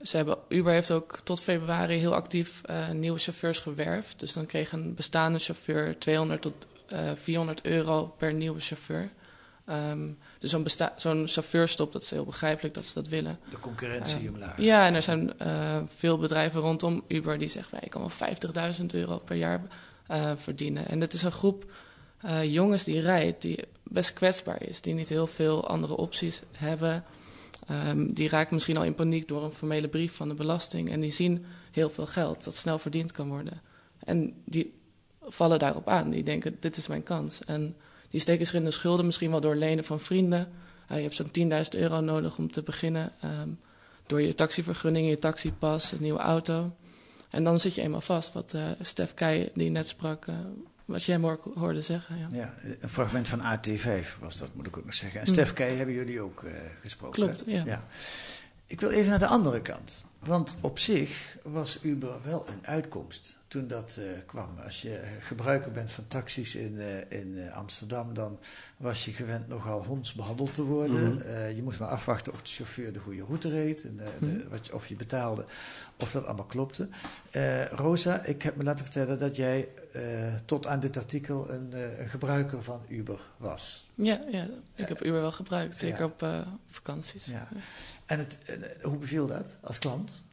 ze 0.01 0.17
hebben, 0.17 0.37
Uber 0.47 0.73
heeft 0.73 0.91
ook 0.91 1.19
tot 1.23 1.41
februari 1.41 1.97
heel 1.97 2.13
actief 2.13 2.61
uh, 2.69 2.89
nieuwe 2.89 3.19
chauffeurs 3.19 3.59
gewerfd. 3.59 4.19
Dus 4.19 4.33
dan 4.33 4.45
kreeg 4.45 4.71
een 4.71 4.95
bestaande 4.95 5.39
chauffeur 5.39 5.99
200 5.99 6.41
tot 6.41 6.67
uh, 6.93 6.99
400 7.15 7.65
euro 7.65 8.13
per 8.17 8.33
nieuwe 8.33 8.59
chauffeur. 8.59 9.11
Um, 9.69 10.17
dus 10.39 10.51
zo'n 10.51 10.65
zo'n 10.95 11.27
chauffeurstop, 11.27 11.93
dat 11.93 12.01
is 12.01 12.09
heel 12.09 12.25
begrijpelijk 12.25 12.73
dat 12.73 12.85
ze 12.85 12.93
dat 12.93 13.07
willen. 13.07 13.39
De 13.49 13.59
concurrentie 13.59 14.23
uh, 14.23 14.33
omlaag. 14.33 14.57
Ja, 14.57 14.85
en 14.85 14.95
er 14.95 15.01
zijn 15.01 15.33
veel 15.95 16.17
bedrijven 16.17 16.61
rondom 16.61 17.03
Uber 17.07 17.37
die 17.37 17.49
zeggen... 17.49 17.77
ik 17.81 17.89
kan 17.89 18.01
wel 18.17 18.73
50.000 18.79 18.85
euro 18.85 19.17
per 19.17 19.35
jaar 19.35 19.61
verdienen. 20.35 20.87
En 20.87 20.99
dat 20.99 21.13
is 21.13 21.21
een 21.21 21.31
groep 21.31 21.71
jongens 22.43 22.83
die 22.83 22.99
rijdt, 22.99 23.41
die 23.41 23.59
best 23.83 24.13
kwetsbaar 24.13 24.61
is. 24.63 24.81
Die 24.81 24.93
niet 24.93 25.09
heel 25.09 25.27
veel 25.27 25.67
andere 25.67 25.97
opties 25.97 26.41
hebben. 26.51 27.05
Um, 27.71 28.13
die 28.13 28.29
raken 28.29 28.53
misschien 28.53 28.77
al 28.77 28.83
in 28.83 28.95
paniek 28.95 29.27
door 29.27 29.43
een 29.43 29.53
formele 29.53 29.87
brief 29.87 30.15
van 30.15 30.27
de 30.27 30.33
belasting. 30.33 30.91
En 30.91 30.99
die 30.99 31.11
zien 31.11 31.45
heel 31.71 31.89
veel 31.89 32.05
geld 32.05 32.43
dat 32.43 32.55
snel 32.55 32.79
verdiend 32.79 33.11
kan 33.11 33.27
worden. 33.27 33.61
En 33.99 34.33
die 34.45 34.73
vallen 35.21 35.59
daarop 35.59 35.87
aan. 35.87 36.09
Die 36.09 36.23
denken, 36.23 36.57
dit 36.59 36.77
is 36.77 36.87
mijn 36.87 37.03
kans. 37.03 37.43
En 37.43 37.75
die 38.09 38.19
steken 38.19 38.45
zich 38.45 38.55
in 38.55 38.63
de 38.63 38.71
schulden, 38.71 39.05
misschien 39.05 39.31
wel 39.31 39.41
door 39.41 39.55
lenen 39.55 39.83
van 39.83 39.99
vrienden. 39.99 40.51
Uh, 40.91 40.97
je 40.97 41.03
hebt 41.03 41.15
zo'n 41.15 41.51
10.000 41.73 41.79
euro 41.79 41.99
nodig 41.99 42.37
om 42.37 42.51
te 42.51 42.63
beginnen. 42.63 43.11
Um, 43.23 43.59
door 44.05 44.21
je 44.21 44.33
taxivergunning, 44.33 45.09
je 45.09 45.19
taxipas, 45.19 45.91
een 45.91 46.01
nieuwe 46.01 46.19
auto. 46.19 46.75
En 47.29 47.43
dan 47.43 47.59
zit 47.59 47.75
je 47.75 47.81
eenmaal 47.81 48.01
vast, 48.01 48.33
wat 48.33 48.53
uh, 48.53 48.63
Stef 48.81 49.13
Keij, 49.13 49.51
die 49.53 49.69
net 49.69 49.87
sprak, 49.87 50.27
uh, 50.27 50.35
wat 50.87 51.03
jij 51.03 51.19
hoorde 51.53 51.81
zeggen. 51.81 52.17
Ja. 52.17 52.27
ja. 52.31 52.53
een 52.79 52.89
fragment 52.89 53.27
van 53.27 53.39
AT5 53.39 54.19
was 54.19 54.37
dat, 54.37 54.49
moet 54.53 54.67
ik 54.67 54.77
ook 54.77 54.85
nog 54.85 54.93
zeggen. 54.93 55.19
En 55.19 55.27
Stef 55.27 55.53
Keij 55.53 55.75
hebben 55.75 55.95
jullie 55.95 56.21
ook 56.21 56.41
uh, 56.41 56.51
gesproken. 56.81 57.23
Klopt, 57.23 57.43
ja. 57.45 57.63
ja. 57.65 57.83
Ik 58.65 58.79
wil 58.79 58.89
even 58.89 59.09
naar 59.09 59.19
de 59.19 59.27
andere 59.27 59.61
kant. 59.61 60.03
Want 60.19 60.55
op 60.61 60.79
zich 60.79 61.37
was 61.43 61.79
Uber 61.81 62.23
wel 62.23 62.47
een 62.47 62.67
uitkomst 62.67 63.37
toen 63.47 63.67
dat 63.67 63.97
uh, 63.99 64.05
kwam. 64.25 64.59
Als 64.63 64.81
je 64.81 65.01
gebruiker 65.19 65.71
bent 65.71 65.91
van 65.91 66.07
taxis 66.07 66.55
in, 66.55 66.73
uh, 66.73 66.97
in 67.19 67.33
uh, 67.35 67.55
Amsterdam, 67.55 68.13
dan 68.13 68.39
was 68.77 69.05
je 69.05 69.11
gewend 69.11 69.47
nogal 69.47 69.83
hondsbehandeld 69.83 70.53
te 70.53 70.63
worden. 70.63 71.13
Mm 71.13 71.21
-hmm. 71.21 71.55
je 71.55 71.63
moest 71.63 71.79
maar 71.79 71.89
afwachten 71.89 72.33
of 72.33 72.41
de 72.41 72.51
chauffeur 72.51 72.93
de 72.93 72.99
goede 72.99 73.23
route 73.23 73.49
reed, 73.49 73.83
en 73.83 73.95
de, 73.95 74.03
mm 74.03 74.27
-hmm. 74.27 74.37
de, 74.37 74.47
wat 74.49 74.65
je, 74.65 74.73
of 74.73 74.87
je 74.87 74.95
betaalde, 74.95 75.45
of 75.97 76.11
dat 76.11 76.25
allemaal 76.25 76.45
klopte. 76.45 76.89
Rosa, 77.71 78.23
ik 78.23 78.41
heb 78.41 78.55
me 78.55 78.63
laten 78.63 78.85
vertellen 78.85 79.19
dat 79.19 79.35
jij 79.35 79.69
tot 80.45 80.67
aan 80.67 80.79
dit 80.79 80.97
artikel 80.97 81.49
een, 81.49 81.99
een, 82.01 82.09
gebruiker 82.09 82.63
van 82.63 82.81
Uber 82.87 83.19
was. 83.37 83.87
Ja, 83.93 84.21
ja 84.31 84.47
ik 84.75 84.87
heb 84.87 85.03
Uber 85.03 85.21
wel 85.21 85.31
gebruikt, 85.31 85.77
zeker 85.77 85.99
ja. 85.99 86.05
op 86.05 86.47
vakanties. 86.67 87.25
Ja. 87.25 87.47
En 88.05 88.19
het, 88.19 88.37
hoe 88.81 88.97
beviel 88.97 89.27
dat 89.27 89.57
als 89.61 89.79
klant? 89.79 90.25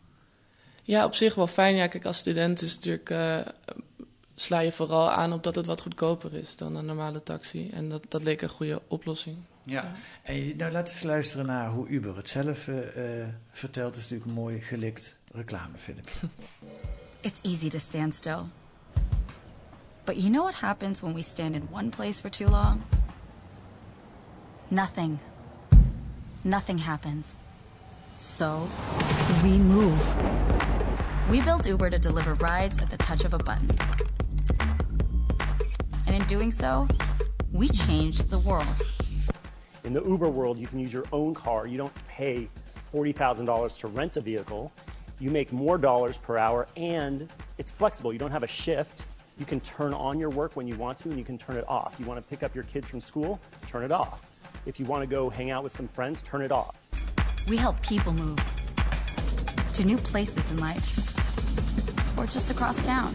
Ja, 0.87 1.05
op 1.05 1.15
zich 1.15 1.35
wel 1.35 1.47
fijn. 1.47 1.75
Ja, 1.75 1.87
kijk, 1.87 2.05
als 2.05 2.19
student 2.19 2.63
is 2.63 2.75
natuurlijk, 2.75 3.11
uh, 3.11 3.39
sla 4.35 4.59
je 4.59 4.73
vooral 4.73 5.11
aan 5.11 5.33
op 5.33 5.43
dat 5.43 5.55
het 5.55 5.67
wat 5.67 5.81
goedkoper 5.81 6.35
is 6.35 6.57
dan 6.57 6.77
een 6.77 6.87
normale 6.87 7.23
taxi. 7.23 7.71
En 7.71 7.89
dat, 7.89 8.07
dat 8.09 8.23
leek 8.23 8.43
een 8.43 8.49
goede 8.49 8.83
oplossing. 8.89 9.37
Ja, 9.63 9.83
ja. 9.83 9.93
en 10.23 10.57
nou, 10.57 10.73
laten 10.73 10.93
we 10.93 11.01
eens 11.01 11.09
luisteren 11.09 11.47
naar 11.47 11.71
hoe 11.71 11.89
Uber 11.89 12.17
het 12.17 12.29
zelf 12.29 12.67
uh, 12.67 12.97
uh, 12.97 13.29
vertelt. 13.51 13.95
Het 13.95 14.05
is 14.05 14.11
natuurlijk 14.11 14.31
een 14.31 14.43
mooi 14.43 14.61
gelikt 14.61 15.17
reclamefilmpje. 15.33 16.19
It's 17.21 17.41
easy 17.43 17.69
to 17.69 17.79
stand 17.79 18.15
still. 18.15 18.43
But 20.05 20.17
you 20.17 20.29
know 20.29 20.43
what 20.43 20.61
happens 20.61 21.01
when 21.01 21.15
we 21.15 21.23
stand 21.23 21.55
in 21.55 21.69
one 21.71 21.89
place 21.89 22.21
for 22.21 22.31
too 22.31 22.49
long? 22.49 22.83
Nothing. 24.69 25.19
Nothing 26.43 26.79
happens. 26.79 27.29
So, 28.17 28.69
we 29.43 29.59
move. 29.59 30.64
We 31.31 31.41
built 31.41 31.67
Uber 31.67 31.89
to 31.89 31.99
deliver 31.99 32.35
rides 32.35 32.79
at 32.79 32.91
the 32.91 32.99
touch 32.99 33.25
of 33.25 33.33
a 33.33 33.39
button. 33.39 33.71
And 36.07 36.15
in 36.15 36.23
doing 36.27 36.53
so, 36.53 36.87
we 37.51 37.71
changed 37.71 38.29
the 38.29 38.39
world. 38.41 38.83
In 39.85 39.95
the 39.95 40.05
Uber 40.05 40.29
world, 40.29 40.59
you 40.59 40.67
can 40.67 40.79
use 40.79 40.93
your 40.93 41.07
own 41.13 41.33
car. 41.33 41.67
You 41.67 41.79
don't 41.79 41.95
pay 42.07 42.51
$40,000 42.93 43.79
to 43.81 43.87
rent 43.87 44.19
a 44.19 44.21
vehicle. 44.21 44.71
You 45.19 45.31
make 45.31 45.51
more 45.51 45.79
dollars 45.79 46.19
per 46.19 46.37
hour, 46.37 46.69
and 46.77 47.27
it's 47.57 47.71
flexible. 47.71 48.13
You 48.13 48.19
don't 48.19 48.31
have 48.31 48.43
a 48.43 48.49
shift. 48.49 49.07
You 49.39 49.47
can 49.47 49.61
turn 49.61 49.95
on 49.95 50.21
your 50.21 50.31
work 50.31 50.57
when 50.57 50.69
you 50.69 50.77
want 50.77 50.99
to, 50.99 51.09
and 51.09 51.19
you 51.19 51.25
can 51.25 51.39
turn 51.39 51.57
it 51.57 51.65
off. 51.67 51.97
You 51.99 52.05
want 52.05 52.23
to 52.23 52.29
pick 52.29 52.43
up 52.43 52.55
your 52.55 52.65
kids 52.65 52.87
from 52.87 53.01
school, 53.01 53.41
turn 53.67 53.83
it 53.83 53.93
off. 53.93 54.31
If 54.67 54.79
you 54.79 54.85
want 54.85 55.03
to 55.03 55.09
go 55.09 55.31
hang 55.31 55.51
out 55.51 55.63
with 55.63 55.73
some 55.73 55.89
friends, 55.89 56.23
turn 56.23 56.43
it 56.43 56.53
off. 56.53 56.79
We 57.49 57.57
help 57.57 57.81
people 57.83 58.13
move 58.13 58.39
to 59.75 59.85
new 59.85 59.99
places 59.99 60.51
in 60.51 60.57
life 60.59 60.87
or 62.17 62.27
just 62.27 62.51
across 62.51 62.85
town. 62.85 63.15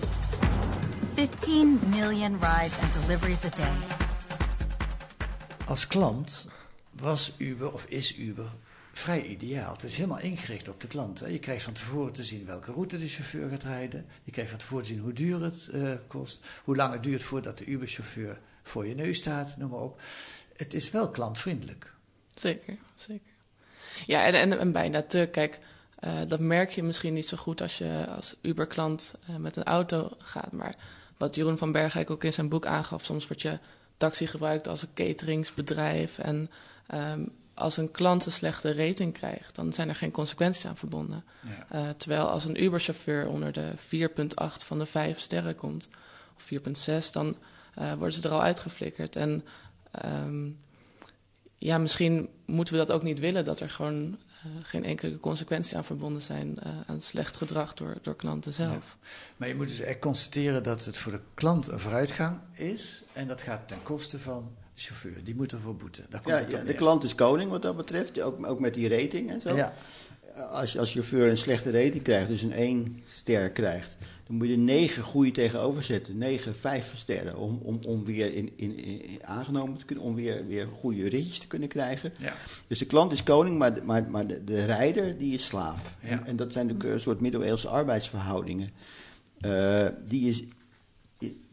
15 1.15 1.79
million 1.89 2.39
rides 2.39 2.77
and 2.81 2.93
deliveries 2.93 3.45
a 3.45 3.49
day. 3.49 3.75
Als 5.67 5.87
klant 5.87 6.47
was 6.91 7.33
Uber 7.37 7.73
of 7.73 7.85
is 7.85 8.17
Uber 8.17 8.49
vrij 8.91 9.25
ideaal. 9.25 9.71
Het 9.71 9.83
is 9.83 9.95
helemaal 9.95 10.19
ingericht 10.19 10.67
op 10.67 10.81
de 10.81 10.87
klant. 10.87 11.19
Hè. 11.19 11.27
Je 11.27 11.39
krijgt 11.39 11.63
van 11.63 11.73
tevoren 11.73 12.13
te 12.13 12.23
zien 12.23 12.45
welke 12.45 12.71
route 12.71 12.97
de 12.97 13.07
chauffeur 13.07 13.49
gaat 13.49 13.63
rijden. 13.63 14.05
Je 14.23 14.31
krijgt 14.31 14.49
van 14.49 14.59
tevoren 14.59 14.83
te 14.83 14.89
zien 14.89 14.99
hoe 14.99 15.13
duur 15.13 15.43
het 15.43 15.69
uh, 15.73 15.91
kost. 16.07 16.45
Hoe 16.63 16.75
lang 16.75 16.93
het 16.93 17.03
duurt 17.03 17.23
voordat 17.23 17.57
de 17.57 17.65
Uber-chauffeur 17.65 18.39
voor 18.63 18.87
je 18.87 18.95
neus 18.95 19.17
staat, 19.17 19.57
noem 19.57 19.69
maar 19.69 19.79
op. 19.79 20.01
Het 20.55 20.73
is 20.73 20.91
wel 20.91 21.09
klantvriendelijk. 21.09 21.93
Zeker, 22.33 22.77
zeker. 22.95 23.31
Ja, 24.05 24.25
en, 24.25 24.33
en, 24.33 24.59
en 24.59 24.71
bijna 24.71 25.01
te. 25.01 25.29
Kijk, 25.31 25.59
uh, 26.03 26.12
dat 26.27 26.39
merk 26.39 26.72
je 26.72 26.84
misschien 26.84 27.13
niet 27.13 27.27
zo 27.27 27.38
goed 27.38 27.62
als 27.62 27.77
je 27.77 28.06
als 28.15 28.36
Uber-klant 28.41 29.13
uh, 29.29 29.36
met 29.36 29.56
een 29.56 29.63
auto 29.63 30.12
gaat. 30.18 30.51
Maar 30.51 30.75
wat 31.18 31.36
Jeroen 31.36 31.58
van 31.58 31.72
Bergijk 31.72 32.10
ook 32.10 32.24
in 32.24 32.34
zijn 32.34 32.50
boek 32.50 32.65
aangaf, 32.65 33.06
soms 33.06 33.27
wordt 33.27 33.41
je 33.41 33.60
taxi 33.98 34.27
gebruikt 34.27 34.68
als 34.68 34.82
een 34.82 34.94
cateringsbedrijf. 34.94 36.18
En 36.18 36.50
um, 36.96 37.32
als 37.53 37.77
een 37.77 37.91
klant 37.91 38.25
een 38.25 38.32
slechte 38.32 38.74
rating 38.74 39.13
krijgt, 39.13 39.56
dan 39.56 39.74
zijn 39.74 39.89
er 39.89 39.96
geen 39.96 40.12
consequenties 40.12 40.65
aan 40.65 40.77
verbonden. 40.77 41.24
Ja. 41.41 41.79
Uh, 41.79 41.89
terwijl 41.98 42.29
als 42.29 42.46
een 42.46 42.63
Uber-chauffeur 42.63 43.27
onder 43.27 43.51
de 43.51 43.74
4,8 43.77 44.65
van 44.65 44.79
de 44.79 44.86
5 44.86 45.20
sterren 45.20 45.56
komt, 45.56 45.88
of 46.36 46.51
4,6, 46.53 47.12
dan 47.12 47.38
worden 47.74 48.12
ze 48.12 48.22
er 48.22 48.34
al 48.34 48.41
uitgeflikkerd. 48.41 49.15
En 49.15 49.46
um, 50.06 50.60
ja, 51.56 51.77
misschien 51.77 52.29
moeten 52.46 52.74
we 52.74 52.79
dat 52.79 52.91
ook 52.91 53.03
niet 53.03 53.20
willen, 53.20 53.46
dat 53.46 53.60
er 53.60 53.70
gewoon 53.70 54.18
geen 54.63 54.84
enkele 54.84 55.19
consequenties 55.19 55.75
aan 55.75 55.84
verbonden 55.84 56.22
zijn 56.22 56.58
uh, 56.65 56.74
aan 56.86 57.01
slecht 57.01 57.38
gedrag 57.38 57.74
door, 57.74 57.98
door 58.01 58.15
klanten 58.15 58.53
zelf. 58.53 58.98
Ja. 59.01 59.08
Maar 59.38 59.48
je 59.48 59.55
moet 59.55 59.67
dus 59.67 59.79
echt 59.79 60.00
constateren 60.00 60.63
dat 60.63 60.86
het 60.86 60.98
voor 60.98 61.12
de 61.12 61.22
klant 61.34 61.67
een 61.67 61.79
vooruitgang 61.79 62.39
is 62.53 63.03
en 63.13 63.27
dat 63.27 63.41
gaat 63.41 63.67
ten 63.67 63.84
koste 63.84 64.19
van 64.19 64.51
de 64.74 64.81
chauffeur. 64.81 65.24
Die 65.24 65.36
moet 65.36 65.51
ervoor 65.51 65.75
boeten. 65.75 66.05
Daar 66.10 66.22
komt 66.22 66.36
ja, 66.36 66.41
het 66.41 66.51
ja, 66.51 66.58
op 66.58 66.62
de 66.62 66.67
neer. 66.67 66.75
klant 66.75 67.03
is 67.03 67.15
koning 67.15 67.51
wat 67.51 67.62
dat 67.62 67.77
betreft, 67.77 68.22
ook, 68.22 68.46
ook 68.48 68.60
met 68.60 68.74
die 68.74 68.89
rating 68.89 69.31
en 69.31 69.41
zo. 69.41 69.55
Ja. 69.55 69.74
Als 70.50 70.74
je 70.74 70.79
als 70.79 70.91
chauffeur 70.91 71.29
een 71.29 71.38
slechte 71.38 71.72
rating 71.72 72.03
krijgt, 72.03 72.27
dus 72.27 72.41
een 72.41 72.53
1 72.53 73.03
ster 73.05 73.51
krijgt, 73.51 73.96
dan 74.29 74.38
moet 74.38 74.48
je 74.48 74.57
negen 74.57 75.03
goede 75.03 75.31
tegenover 75.31 75.83
zetten. 75.83 76.17
Negen 76.17 76.55
vijf 76.55 76.93
sterren. 76.95 77.38
Om, 77.38 77.59
om, 77.63 77.79
om 77.88 78.05
weer 78.05 78.33
in, 78.33 78.51
in, 78.55 78.77
in- 78.77 79.01
aangenomen 79.21 79.77
te 79.77 79.86
kunnen, 79.86 80.05
om 80.05 80.15
weer, 80.15 80.48
weer 80.48 80.67
goede 80.79 81.09
ritjes 81.09 81.39
te 81.39 81.48
kunnen 81.48 81.67
krijgen. 81.67 82.13
Ja. 82.19 82.33
Dus 82.67 82.79
de 82.79 82.86
klant 82.86 83.12
is 83.12 83.24
koning, 83.24 83.57
maar, 83.57 83.74
de- 83.74 83.81
maar, 83.83 84.09
maar 84.09 84.27
de, 84.27 84.43
de 84.43 84.65
rijder 84.65 85.17
die 85.17 85.33
is 85.33 85.45
slaaf. 85.45 85.95
Ja. 86.03 86.09
En, 86.09 86.25
en 86.25 86.36
dat 86.36 86.53
zijn 86.53 86.65
natuurlijk 86.67 86.93
een 86.93 87.01
soort 87.01 87.19
middeleeuwse 87.21 87.67
arbeidsverhoudingen. 87.67 88.69
Eh, 89.39 89.88
die 90.07 90.29
is, 90.29 90.43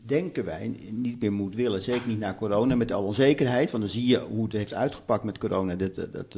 denken 0.07 0.45
wij, 0.45 0.73
niet 0.91 1.21
meer 1.21 1.33
moet 1.33 1.55
willen. 1.55 1.83
Zeker 1.83 2.09
niet 2.09 2.19
na 2.19 2.35
corona, 2.35 2.75
met 2.77 2.93
alle 2.93 3.07
onzekerheid. 3.07 3.71
Want 3.71 3.83
dan 3.83 3.93
zie 3.93 4.07
je 4.07 4.19
hoe 4.21 4.45
het 4.45 4.53
heeft 4.53 4.75
uitgepakt 4.75 5.25
met 5.25 5.39
corona. 5.39 5.75
Dat, 5.75 5.95
dat, 5.95 6.13
dat 6.13 6.37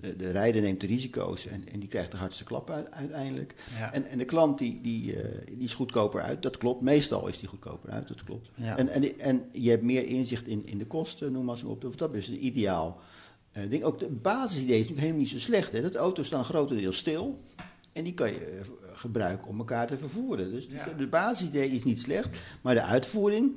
de, 0.00 0.08
de, 0.08 0.16
de 0.16 0.30
rijder 0.30 0.62
neemt 0.62 0.80
de 0.80 0.86
risico's 0.86 1.46
en, 1.46 1.64
en 1.72 1.80
die 1.80 1.88
krijgt 1.88 2.10
de 2.10 2.16
hardste 2.16 2.44
klap 2.44 2.70
uit- 2.70 2.90
uiteindelijk. 2.90 3.54
Ja. 3.78 3.92
En, 3.92 4.04
en 4.04 4.18
de 4.18 4.24
klant 4.24 4.58
die, 4.58 4.80
die, 4.82 5.16
eh, 5.22 5.46
die 5.46 5.64
is 5.64 5.74
goedkoper 5.74 6.20
uit. 6.20 6.42
Dat 6.42 6.56
klopt. 6.58 6.80
Meestal 6.80 7.26
is 7.28 7.38
die 7.38 7.48
goedkoper 7.48 7.90
uit. 7.90 8.08
Dat 8.08 8.24
klopt. 8.24 8.50
Ja. 8.54 8.76
En, 8.76 8.88
en, 8.88 9.18
en 9.18 9.44
je 9.52 9.70
hebt 9.70 9.82
meer 9.82 10.06
inzicht 10.06 10.46
in, 10.46 10.66
in 10.66 10.78
de 10.78 10.86
kosten, 10.86 11.32
noem 11.32 11.44
maar 11.44 11.54
eens 11.54 11.64
op. 11.64 11.98
Dat 11.98 12.14
is 12.14 12.28
een 12.28 12.44
ideaal 12.46 13.00
eh, 13.52 13.62
ding. 13.70 13.82
Ook 13.84 13.98
de 13.98 14.06
basisidee 14.06 14.66
is 14.74 14.88
natuurlijk 14.88 15.00
helemaal 15.00 15.20
niet 15.20 15.28
zo 15.30 15.38
slecht. 15.38 15.72
Hè? 15.72 15.82
Dat 15.82 15.94
auto's 15.94 16.26
staan 16.26 16.44
grotendeels 16.44 16.96
stil. 16.96 17.40
En 17.92 18.04
die 18.04 18.14
kan 18.14 18.30
je 18.32 18.38
eh, 18.44 18.60
gebruiken 18.92 19.48
om 19.48 19.58
elkaar 19.58 19.86
te 19.86 19.98
vervoeren. 19.98 20.50
Dus 20.50 20.66
Ja. 20.70 20.84
de, 20.84 20.96
de 20.96 21.06
basisidee 21.06 21.70
is 21.70 21.82
niet 21.84 22.00
slecht, 22.00 22.40
maar 22.62 22.74
de 22.74 22.82
uitvoering 22.82 23.56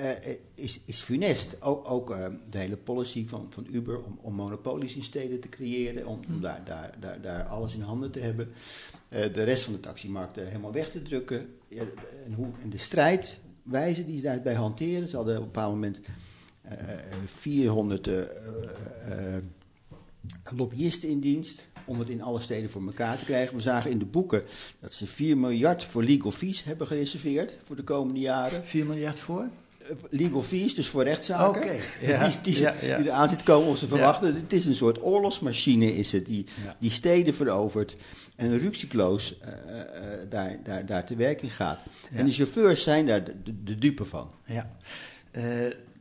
eh, 0.00 0.36
is, 0.54 0.80
is 0.84 1.00
funest. 1.00 1.62
Ook, 1.62 1.90
ook 1.90 2.10
eh, 2.10 2.26
de 2.50 2.58
hele 2.58 2.76
policy 2.76 3.26
van, 3.26 3.46
van 3.50 3.66
Uber 3.70 4.04
om, 4.04 4.18
om 4.22 4.34
monopolies 4.34 4.96
in 4.96 5.02
steden 5.02 5.40
te 5.40 5.48
creëren, 5.48 6.06
om, 6.06 6.20
om 6.28 6.40
daar, 6.40 6.64
daar, 6.64 6.94
daar, 7.00 7.20
daar 7.20 7.42
alles 7.42 7.74
in 7.74 7.80
handen 7.80 8.10
te 8.10 8.20
hebben. 8.20 8.52
Eh, 9.08 9.32
de 9.32 9.42
rest 9.42 9.62
van 9.62 9.72
de 9.72 9.80
taximarkt 9.80 10.38
eh, 10.38 10.44
helemaal 10.46 10.72
weg 10.72 10.90
te 10.90 11.02
drukken. 11.02 11.54
Ja, 11.68 11.82
en, 12.24 12.32
hoe, 12.32 12.48
en 12.62 12.70
de 12.70 12.78
strijdwijze 12.78 14.04
die 14.04 14.18
ze 14.18 14.24
daarbij 14.24 14.54
hanteren. 14.54 15.08
Ze 15.08 15.16
hadden 15.16 15.34
op 15.36 15.40
een 15.40 15.46
bepaald 15.46 15.72
moment 15.72 16.00
eh, 16.62 16.92
eh, 16.92 16.98
400 17.24 18.06
eh, 18.06 18.20
eh, 18.20 19.36
eh, 19.36 19.42
lobbyisten 20.56 21.08
in 21.08 21.20
dienst 21.20 21.68
om 21.84 21.98
het 21.98 22.08
in 22.08 22.22
alle 22.22 22.40
steden 22.40 22.70
voor 22.70 22.82
elkaar 22.86 23.18
te 23.18 23.24
krijgen. 23.24 23.56
We 23.56 23.62
zagen 23.62 23.90
in 23.90 23.98
de 23.98 24.04
boeken 24.04 24.42
dat 24.80 24.92
ze 24.92 25.06
4 25.06 25.38
miljard 25.38 25.84
voor 25.84 26.02
legal 26.02 26.30
fees 26.30 26.64
hebben 26.64 26.86
gereserveerd 26.86 27.58
voor 27.64 27.76
de 27.76 27.84
komende 27.84 28.20
jaren. 28.20 28.64
4 28.64 28.86
miljard 28.86 29.18
voor? 29.18 29.48
Legal 30.10 30.42
fees, 30.42 30.74
dus 30.74 30.88
voor 30.88 31.04
rechtszaken. 31.04 31.76
Ja, 32.00 32.28
die, 32.28 32.40
die, 32.42 32.60
ja, 32.60 32.74
ja. 32.82 32.96
die 32.96 33.06
eraan 33.06 33.28
zit 33.28 33.42
komen 33.42 33.68
of 33.68 33.78
ze 33.78 33.86
verwachten. 33.86 34.34
Het 34.34 34.52
is 34.52 34.66
een 34.66 34.74
soort 34.74 35.02
oorlogsmachine 35.02 35.96
is 35.96 36.12
het, 36.12 36.26
die, 36.26 36.46
die 36.78 36.90
steden 36.90 37.34
verovert 37.34 37.96
en 38.36 38.58
ruksikloos 38.58 39.38
eh, 39.40 39.50
daar, 40.28 40.56
daar, 40.64 40.86
daar 40.86 41.06
te 41.06 41.16
werk 41.16 41.42
in 41.42 41.50
gaat. 41.50 41.82
En 42.14 42.26
de 42.26 42.32
chauffeurs 42.32 42.82
zijn 42.82 43.06
daar 43.06 43.22
de, 43.64 43.78
dupe 43.78 44.04
van. 44.04 44.30
Ja. 44.44 44.70
Eh, 45.30 45.42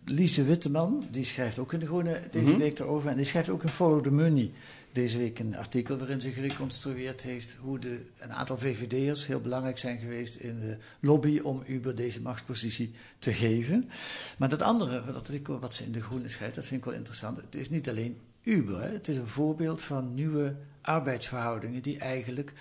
Lise 0.06 0.44
Witteman, 0.44 1.04
die 1.12 1.24
schrijft 1.26 1.60
ook 1.60 1.74
in 1.74 1.80
de 1.80 1.86
Groene 1.86 2.20
deze 2.32 2.46
Mhm. 2.46 2.58
week 2.58 2.80
erover. 2.80 3.10
En 3.10 3.16
die 3.16 3.26
schrijft 3.26 3.50
ook 3.50 3.64
in 3.64 3.70
Follow 3.70 4.04
the 4.04 4.12
Money 4.12 4.52
deze 4.92 5.18
week 5.18 5.40
een 5.40 5.58
artikel 5.58 5.98
waarin 5.98 6.22
ze 6.22 6.32
gereconstrueerd 6.32 7.22
heeft 7.22 7.56
hoe 7.60 7.80
de, 7.80 8.06
een 8.20 8.34
aantal 8.34 8.58
VVD'ers 8.58 9.28
heel 9.28 9.42
belangrijk 9.42 9.78
zijn 9.78 10.00
geweest 10.00 10.36
in 10.36 10.60
de 10.60 10.78
lobby 11.00 11.40
om 11.40 11.64
Uber 11.68 11.96
deze 11.96 12.22
machtspositie 12.22 12.94
te 13.20 13.34
geven. 13.34 13.90
Maar 14.38 14.50
dat 14.50 14.62
andere, 14.62 15.06
dat 15.06 15.16
artikel 15.16 15.60
wat 15.60 15.74
ze 15.74 15.84
in 15.84 15.92
de 15.92 16.02
Groene 16.02 16.30
schrijft, 16.30 16.56
dat 16.56 16.66
vind 16.66 16.80
ik 16.80 16.86
wel 16.86 16.98
interessant. 16.98 17.38
Het 17.38 17.56
is 17.56 17.70
niet 17.70 17.90
alleen 17.90 18.20
Uber, 18.44 18.92
het 18.92 19.08
is 19.08 19.18
een 19.18 19.28
voorbeeld 19.28 19.82
van 19.82 20.14
nieuwe 20.14 20.56
arbeidsverhoudingen 20.82 21.82
die 21.82 21.98
eigenlijk 21.98 22.54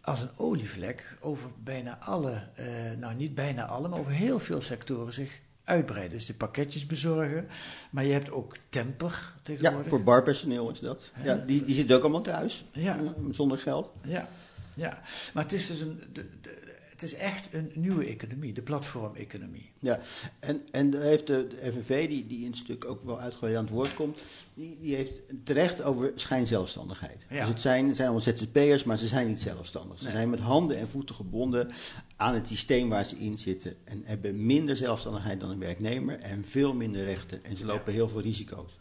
als 0.00 0.20
een 0.20 0.30
olievlek 0.36 1.16
over 1.20 1.50
bijna 1.62 1.98
alle, 1.98 2.48
eh, 2.54 2.66
nou 2.98 3.14
niet 3.14 3.34
bijna 3.34 3.66
alle, 3.66 3.88
maar 3.88 3.98
over 3.98 4.12
heel 4.12 4.38
veel 4.38 4.60
sectoren 4.60 5.12
zich 5.12 5.40
uitbreiden. 5.64 6.16
Dus 6.16 6.26
de 6.26 6.34
pakketjes 6.34 6.86
bezorgen, 6.86 7.46
maar 7.90 8.04
je 8.04 8.12
hebt 8.12 8.30
ook 8.30 8.54
temper 8.68 9.10
Ja, 9.36 9.40
tegenwoordig. 9.42 9.88
voor 9.88 10.02
barpersoneel 10.02 10.70
is 10.70 10.80
dat. 10.80 11.10
Ja, 11.22 11.34
die, 11.46 11.64
die 11.64 11.74
zitten 11.74 11.96
ook 11.96 12.02
allemaal 12.02 12.22
thuis, 12.22 12.64
Ja. 12.72 12.98
eh, 12.98 13.10
zonder 13.30 13.58
geld. 13.58 13.90
Ja, 14.04 14.28
ja. 14.76 15.02
maar 15.34 15.42
het 15.42 15.52
is 15.52 15.66
dus 15.66 15.80
een, 15.80 16.02
de, 16.12 16.26
de, 16.40 16.63
het 16.94 17.02
is 17.02 17.14
echt 17.14 17.48
een 17.52 17.70
nieuwe 17.74 18.04
economie, 18.06 18.52
de 18.52 18.62
platformeconomie. 18.62 19.70
Ja, 19.80 20.00
en, 20.38 20.62
en 20.70 20.90
daar 20.90 21.02
heeft 21.02 21.26
de, 21.26 21.46
de 21.46 21.72
FNV, 21.72 22.08
die, 22.08 22.26
die 22.26 22.40
in 22.40 22.46
het 22.46 22.56
stuk 22.56 22.84
ook 22.84 23.04
wel 23.04 23.20
uitgebreid 23.20 23.56
aan 23.56 23.64
het 23.64 23.72
woord 23.72 23.94
komt, 23.94 24.18
die, 24.54 24.78
die 24.80 24.94
heeft 24.94 25.20
terecht 25.44 25.82
over 25.82 26.12
schijnzelfstandigheid. 26.14 27.26
Ja. 27.30 27.38
Dus 27.40 27.48
het 27.48 27.60
zijn, 27.60 27.86
het 27.86 27.96
zijn 27.96 28.08
allemaal 28.08 28.26
ZZP'ers, 28.34 28.84
maar 28.84 28.98
ze 28.98 29.08
zijn 29.08 29.26
niet 29.28 29.40
zelfstandig. 29.40 29.98
Ze 29.98 30.04
Nee. 30.04 30.12
zijn 30.12 30.30
met 30.30 30.38
handen 30.40 30.78
en 30.78 30.88
voeten 30.88 31.14
gebonden 31.14 31.68
aan 32.16 32.34
het 32.34 32.46
systeem 32.46 32.88
waar 32.88 33.04
ze 33.04 33.16
in 33.16 33.38
zitten. 33.38 33.76
En 33.84 34.02
hebben 34.04 34.46
minder 34.46 34.76
zelfstandigheid 34.76 35.40
dan 35.40 35.50
een 35.50 35.58
werknemer 35.58 36.18
en 36.20 36.44
veel 36.44 36.74
minder 36.74 37.04
rechten. 37.04 37.44
En 37.44 37.56
ze 37.56 37.64
lopen 37.64 37.92
heel 37.92 38.08
veel 38.08 38.20
risico's. 38.20 38.76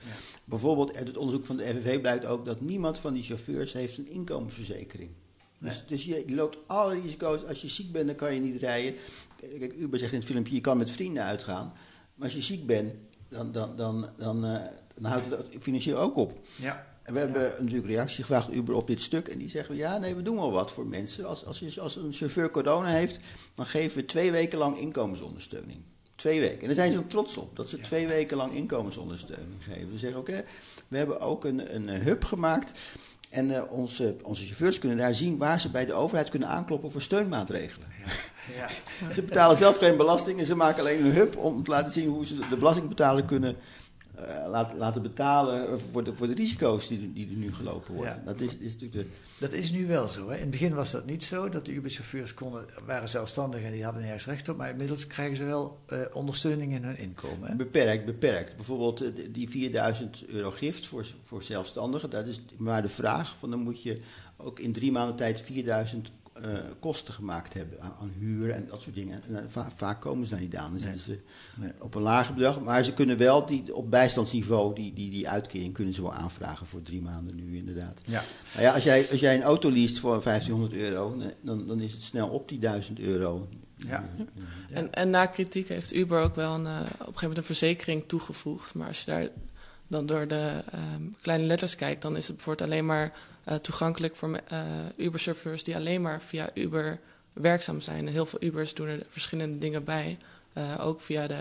Bijvoorbeeld, 0.45 0.95
uit 0.95 1.07
het 1.07 1.17
onderzoek 1.17 1.45
van 1.45 1.57
de 1.57 1.63
FNV 1.63 1.99
blijkt 2.01 2.25
ook 2.25 2.45
dat 2.45 2.61
niemand 2.61 2.97
van 2.99 3.13
die 3.13 3.23
chauffeurs 3.23 3.73
heeft 3.73 3.97
een 3.97 4.09
inkomensverzekering. 4.09 5.09
Dus, 5.63 5.73
Nee. 5.73 5.83
dus 5.87 6.05
je, 6.05 6.35
loopt 6.35 6.57
alle 6.65 7.01
risico's. 7.01 7.43
Als 7.43 7.61
je 7.61 7.67
ziek 7.67 7.91
bent, 7.91 8.07
dan 8.07 8.15
kan 8.15 8.33
je 8.33 8.39
niet 8.39 8.61
rijden. 8.61 8.95
Kijk, 9.35 9.73
Uber 9.73 9.99
zegt 9.99 10.11
in 10.11 10.17
het 10.17 10.27
filmpje, 10.27 10.55
je 10.55 10.61
kan 10.61 10.77
met 10.77 10.91
vrienden 10.91 11.23
uitgaan. 11.23 11.73
Maar 12.15 12.25
als 12.25 12.33
je 12.33 12.41
ziek 12.41 12.65
bent, 12.65 12.93
dan, 13.29 13.51
dan, 13.51 13.75
dan, 13.75 14.09
dan, 14.17 14.45
eh, 14.45 14.61
dan 14.95 15.11
houdt 15.11 15.29
het 15.29 15.47
financieel 15.59 15.97
ook 15.97 16.15
op. 16.15 16.39
Ja. 16.55 16.91
En 17.03 17.13
we 17.13 17.19
hebben 17.19 17.53
natuurlijk 17.59 17.85
reactie 17.87 18.23
gevraagd 18.23 18.53
Uber 18.53 18.75
op 18.75 18.87
dit 18.87 19.01
stuk. 19.01 19.27
En 19.27 19.37
die 19.37 19.49
zeggen, 19.49 19.75
ja, 19.75 19.97
nee, 19.97 20.15
we 20.15 20.21
doen 20.21 20.35
wel 20.35 20.51
wat 20.51 20.71
voor 20.71 20.85
mensen. 20.85 21.25
Als, 21.27 21.45
als, 21.45 21.59
je, 21.59 21.81
als 21.81 21.95
een 21.95 22.13
chauffeur 22.13 22.51
corona 22.51 22.89
heeft, 22.89 23.19
dan 23.53 23.65
geven 23.65 23.97
we 23.97 24.05
twee 24.05 24.31
weken 24.31 24.57
lang 24.57 24.77
inkomensondersteuning. 24.77 25.81
Twee 26.15 26.39
weken. 26.39 26.59
En 26.59 26.65
daar 26.65 26.75
zijn 26.75 26.91
ze 26.91 26.97
ook 26.97 27.09
trots 27.09 27.37
op, 27.37 27.55
dat 27.55 27.69
ze 27.69 27.81
twee 27.81 28.07
weken 28.07 28.37
lang 28.37 28.51
inkomensondersteuning 28.51 29.63
geven. 29.63 29.91
We 29.91 29.97
zeggen, 29.97 30.19
oké, 30.19 30.43
we 30.87 30.97
hebben 30.97 31.19
ook 31.19 31.45
een, 31.45 31.75
een 31.75 31.89
hub 31.89 32.23
gemaakt. 32.23 32.79
En 33.33 33.55
eh, 33.55 33.63
onze, 33.69 34.15
onze 34.23 34.45
chauffeurs 34.45 34.79
kunnen 34.79 34.97
daar 34.97 35.13
zien 35.13 35.37
waar 35.37 35.59
ze 35.59 35.69
bij 35.69 35.85
de 35.85 35.93
overheid 35.93 36.29
kunnen 36.29 36.49
aankloppen 36.49 36.91
voor 36.91 37.01
steunmaatregelen. 37.01 37.87
Ja. 38.55 38.67
Ze 39.15 39.21
betalen 39.21 39.57
zelf 39.57 39.77
geen 39.77 39.97
belasting 39.97 40.39
en 40.39 40.45
ze 40.45 40.55
maken 40.55 40.79
alleen 40.79 41.05
een 41.05 41.11
hub 41.11 41.37
om 41.37 41.63
te 41.63 41.71
laten 41.71 41.91
zien 41.91 42.09
hoe 42.09 42.25
ze 42.25 42.37
de 42.49 42.57
belastingbetaler 42.57 43.23
kunnen 43.23 43.55
eh, 44.15 44.47
laten, 44.47 44.77
laten 44.77 45.01
betalen 45.01 45.79
voor 45.91 46.03
de, 46.03 46.15
voor 46.15 46.27
de 46.27 46.33
risico's 46.33 46.87
die, 46.87 47.13
die 47.13 47.29
er 47.29 47.35
nu 47.35 47.53
gelopen 47.53 47.93
worden. 47.93 48.15
Ja. 48.15 48.31
Dat 48.31 48.39
is, 48.39 48.57
is 48.57 48.73
natuurlijk 48.73 49.09
de, 49.09 49.15
Dat 49.39 49.53
is 49.53 49.71
nu 49.71 49.87
wel 49.87 50.07
zo. 50.07 50.29
Hè? 50.29 50.35
In 50.35 50.41
het 50.41 50.51
begin 50.51 50.73
was 50.73 50.91
dat 50.91 51.05
niet 51.05 51.23
zo, 51.23 51.49
dat 51.49 51.65
de 51.65 51.73
Uber-chauffeurs 51.73 52.33
konden, 52.33 52.65
waren 52.85 53.09
zelfstandig 53.09 53.61
en 53.61 53.71
die 53.71 53.83
hadden 53.83 54.01
nergens 54.01 54.25
recht 54.25 54.49
op. 54.49 54.57
Maar 54.57 54.69
inmiddels 54.69 55.07
krijgen 55.07 55.35
ze 55.35 55.43
wel 55.43 55.79
eh, 55.87 55.99
ondersteuning 56.11 56.73
in 56.73 56.83
hun 56.83 56.97
inkomen. 56.97 57.49
Hè? 57.49 57.55
Beperkt, 57.55 58.05
beperkt. 58.05 58.55
Bijvoorbeeld 58.55 59.01
eh, 59.01 59.09
die 59.31 59.49
4000 59.49 60.25
euro 60.27 60.51
gift 60.51 60.87
voor, 60.87 61.05
voor 61.23 61.43
zelfstandigen, 61.43 62.09
dat 62.09 62.27
is 62.27 62.41
maar 62.57 62.81
de 62.81 62.89
vraag. 62.89 63.35
Van 63.39 63.49
dan 63.49 63.59
moet 63.59 63.83
je 63.83 63.99
ook 64.37 64.59
in 64.59 64.71
drie 64.71 64.91
maanden 64.91 65.15
tijd 65.15 65.41
4000 65.41 66.11
eh, 66.43 66.49
kosten 66.79 67.13
gemaakt 67.13 67.53
hebben 67.53 67.81
aan, 67.81 67.93
aan 67.99 68.11
huur 68.19 68.49
en 68.51 68.65
dat 68.69 68.81
soort 68.81 68.95
dingen. 68.95 69.21
En, 69.27 69.35
eh, 69.37 69.43
va- 69.47 69.71
vaak 69.75 70.01
komen 70.01 70.25
ze 70.25 70.31
daar 70.31 70.41
niet 70.41 70.55
aan. 70.55 70.69
Dan 70.71 70.79
zitten 70.79 71.01
ze 71.01 71.19
Nee. 71.55 71.71
op 71.79 71.95
een 71.95 72.01
lager 72.01 72.33
bedrag. 72.33 72.61
Maar 72.61 72.83
ze 72.83 72.93
kunnen 72.93 73.17
wel 73.17 73.45
die, 73.45 73.75
op 73.75 73.89
bijstandsniveau 73.91 74.75
die, 74.75 74.93
die, 74.93 75.09
die 75.11 75.29
uitkering 75.29 75.73
kunnen 75.73 75.93
ze 75.93 76.01
wel 76.01 76.13
aanvragen 76.13 76.65
voor 76.65 76.81
drie 76.81 77.01
maanden 77.01 77.35
nu 77.35 77.57
inderdaad. 77.57 78.01
Ja. 78.05 78.21
Nou 78.53 78.65
ja, 78.65 78.73
als, 78.73 78.83
jij, 78.83 79.07
als 79.11 79.19
jij 79.19 79.35
een 79.35 79.43
auto 79.43 79.69
leest 79.69 79.99
voor 79.99 80.21
1500 80.23 80.73
euro, 80.81 81.17
dan, 81.41 81.67
dan 81.67 81.79
is 81.79 81.91
het 81.93 82.03
snel 82.03 82.27
op 82.29 82.49
die 82.49 82.59
1000 82.59 82.99
euro. 82.99 83.47
Ja. 83.77 84.03
En, 84.71 84.93
en 84.93 85.09
na 85.09 85.25
kritiek 85.25 85.67
heeft 85.67 85.93
Uber 85.93 86.21
ook 86.21 86.35
wel 86.35 86.53
een, 86.55 86.65
eh, 86.65 86.71
op 86.81 86.81
een 86.81 86.95
gegeven 86.97 87.19
moment 87.21 87.37
een 87.37 87.43
verzekering 87.43 88.03
toegevoegd. 88.07 88.73
Maar 88.73 88.87
als 88.87 88.99
je 88.99 89.11
daar 89.11 89.27
dan 89.87 90.05
door 90.05 90.27
de 90.27 90.63
ehm, 90.71 91.03
kleine 91.21 91.45
letters 91.45 91.75
kijkt, 91.75 92.01
dan 92.01 92.15
is 92.17 92.27
het 92.27 92.35
bijvoorbeeld 92.35 92.69
alleen 92.69 92.85
maar 92.85 93.13
eh, 93.43 93.55
toegankelijk 93.55 94.15
voor 94.15 94.39
eh, 94.47 94.59
Uber-chauffeurs 94.97 95.63
die 95.63 95.75
alleen 95.75 96.01
maar 96.01 96.21
via 96.21 96.49
Uber 96.53 96.99
werkzaam 97.33 97.81
zijn. 97.81 98.07
Heel 98.07 98.25
veel 98.25 98.43
Ubers 98.43 98.73
doen 98.73 98.87
er 98.87 99.05
verschillende 99.09 99.57
dingen 99.57 99.83
bij. 99.83 100.17
Eh, 100.53 100.63
ook 100.79 101.01
via 101.01 101.27
de. 101.27 101.39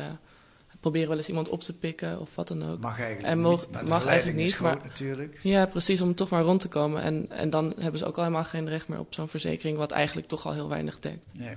Proberen 0.81 1.09
wel 1.09 1.17
eens 1.17 1.29
iemand 1.29 1.49
op 1.49 1.61
te 1.61 1.73
pikken 1.79 2.21
of 2.21 2.35
wat 2.35 2.49
dan 2.49 2.71
ook. 2.71 2.81
Mag 2.81 2.99
eigenlijk 3.01 3.29
en 3.29 3.37
niet, 3.37 3.47
mogen- 3.47 3.89
mag 3.89 4.07
eigenlijk 4.07 4.39
niet. 4.39 4.59
maar, 4.61 4.77
natuurlijk. 4.83 5.39
Ja, 5.43 5.67
precies, 5.67 6.01
om 6.01 6.15
toch 6.15 6.29
maar 6.29 6.43
rond 6.43 6.61
te 6.61 6.69
komen. 6.69 7.03
En, 7.03 7.31
en 7.31 7.51
dan 7.51 7.73
hebben 7.79 7.99
ze 7.99 8.07
ook 8.07 8.17
al 8.17 8.23
helemaal 8.23 8.45
geen 8.45 8.69
recht 8.69 8.89
meer 8.89 8.99
op 8.99 9.15
zo'n 9.15 9.29
verzekering, 9.29 9.77
wat 9.77 9.91
eigenlijk 9.91 10.27
toch 10.27 10.47
al 10.47 10.53
heel 10.53 10.69
weinig 10.69 10.99
dekt. 10.99 11.31
Nee. 11.35 11.57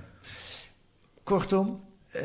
Kortom, 1.22 1.84
eh, 2.10 2.22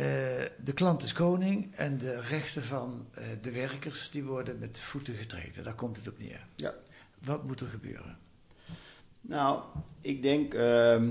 de 0.63 0.73
klant 0.73 1.03
is 1.03 1.13
koning 1.13 1.75
en 1.75 1.97
de 1.97 2.21
rechten 2.21 2.63
van 2.63 3.07
eh, 3.13 3.23
de 3.41 3.51
werkers 3.51 4.09
die 4.09 4.23
worden 4.23 4.59
met 4.59 4.79
voeten 4.79 5.15
getreden. 5.15 5.63
Daar 5.63 5.75
komt 5.75 5.97
het 5.97 6.07
op 6.07 6.19
neer. 6.19 6.45
Ja. 6.55 6.73
Wat 7.23 7.43
moet 7.43 7.59
er 7.59 7.67
gebeuren? 7.67 8.17
Nou, 9.21 9.61
ik 10.01 10.21
denk, 10.21 10.53
ehm, 10.53 11.09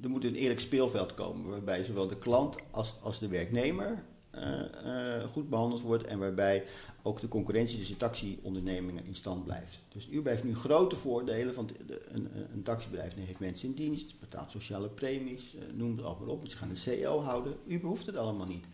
er 0.00 0.10
moet 0.10 0.24
een 0.24 0.34
eerlijk 0.34 0.60
speelveld 0.60 1.14
komen 1.14 1.50
waarbij 1.50 1.84
zowel 1.84 2.08
de 2.08 2.18
klant 2.18 2.56
als, 2.70 2.96
als 3.02 3.18
de 3.18 3.28
werknemer 3.28 4.04
eh, 4.30 5.18
eh, 5.18 5.28
goed 5.28 5.48
behandeld 5.48 5.80
wordt 5.80 6.06
en 6.06 6.18
waarbij 6.18 6.64
ook 7.02 7.20
de 7.20 7.28
concurrentie 7.28 7.78
tussen 7.78 7.96
taxiondernemingen 7.96 9.04
in 9.04 9.14
stand 9.14 9.44
blijft. 9.44 9.80
Dus 9.88 10.08
Uber 10.08 10.30
heeft 10.30 10.44
nu 10.44 10.54
grote 10.54 10.96
voordelen, 10.96 11.54
want 11.54 11.72
een, 12.08 12.28
een 12.52 12.62
taxibedrijf 12.62 13.14
heeft 13.14 13.38
mensen 13.38 13.68
in 13.68 13.74
dienst, 13.74 14.20
betaalt 14.20 14.50
sociale 14.50 14.88
premies, 14.88 15.54
uh, 15.54 15.62
noem 15.74 15.96
het 15.96 16.04
allemaal 16.04 16.28
op, 16.28 16.48
ze 16.48 16.56
gaan 16.56 16.70
een 16.70 17.00
CO 17.02 17.20
houden. 17.20 17.54
Uber 17.66 17.88
hoeft 17.88 18.06
het 18.06 18.16
allemaal 18.16 18.46
niet. 18.46 18.66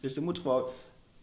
Dus 0.00 0.16
er 0.16 0.22
moet 0.22 0.38
gewoon, 0.38 0.64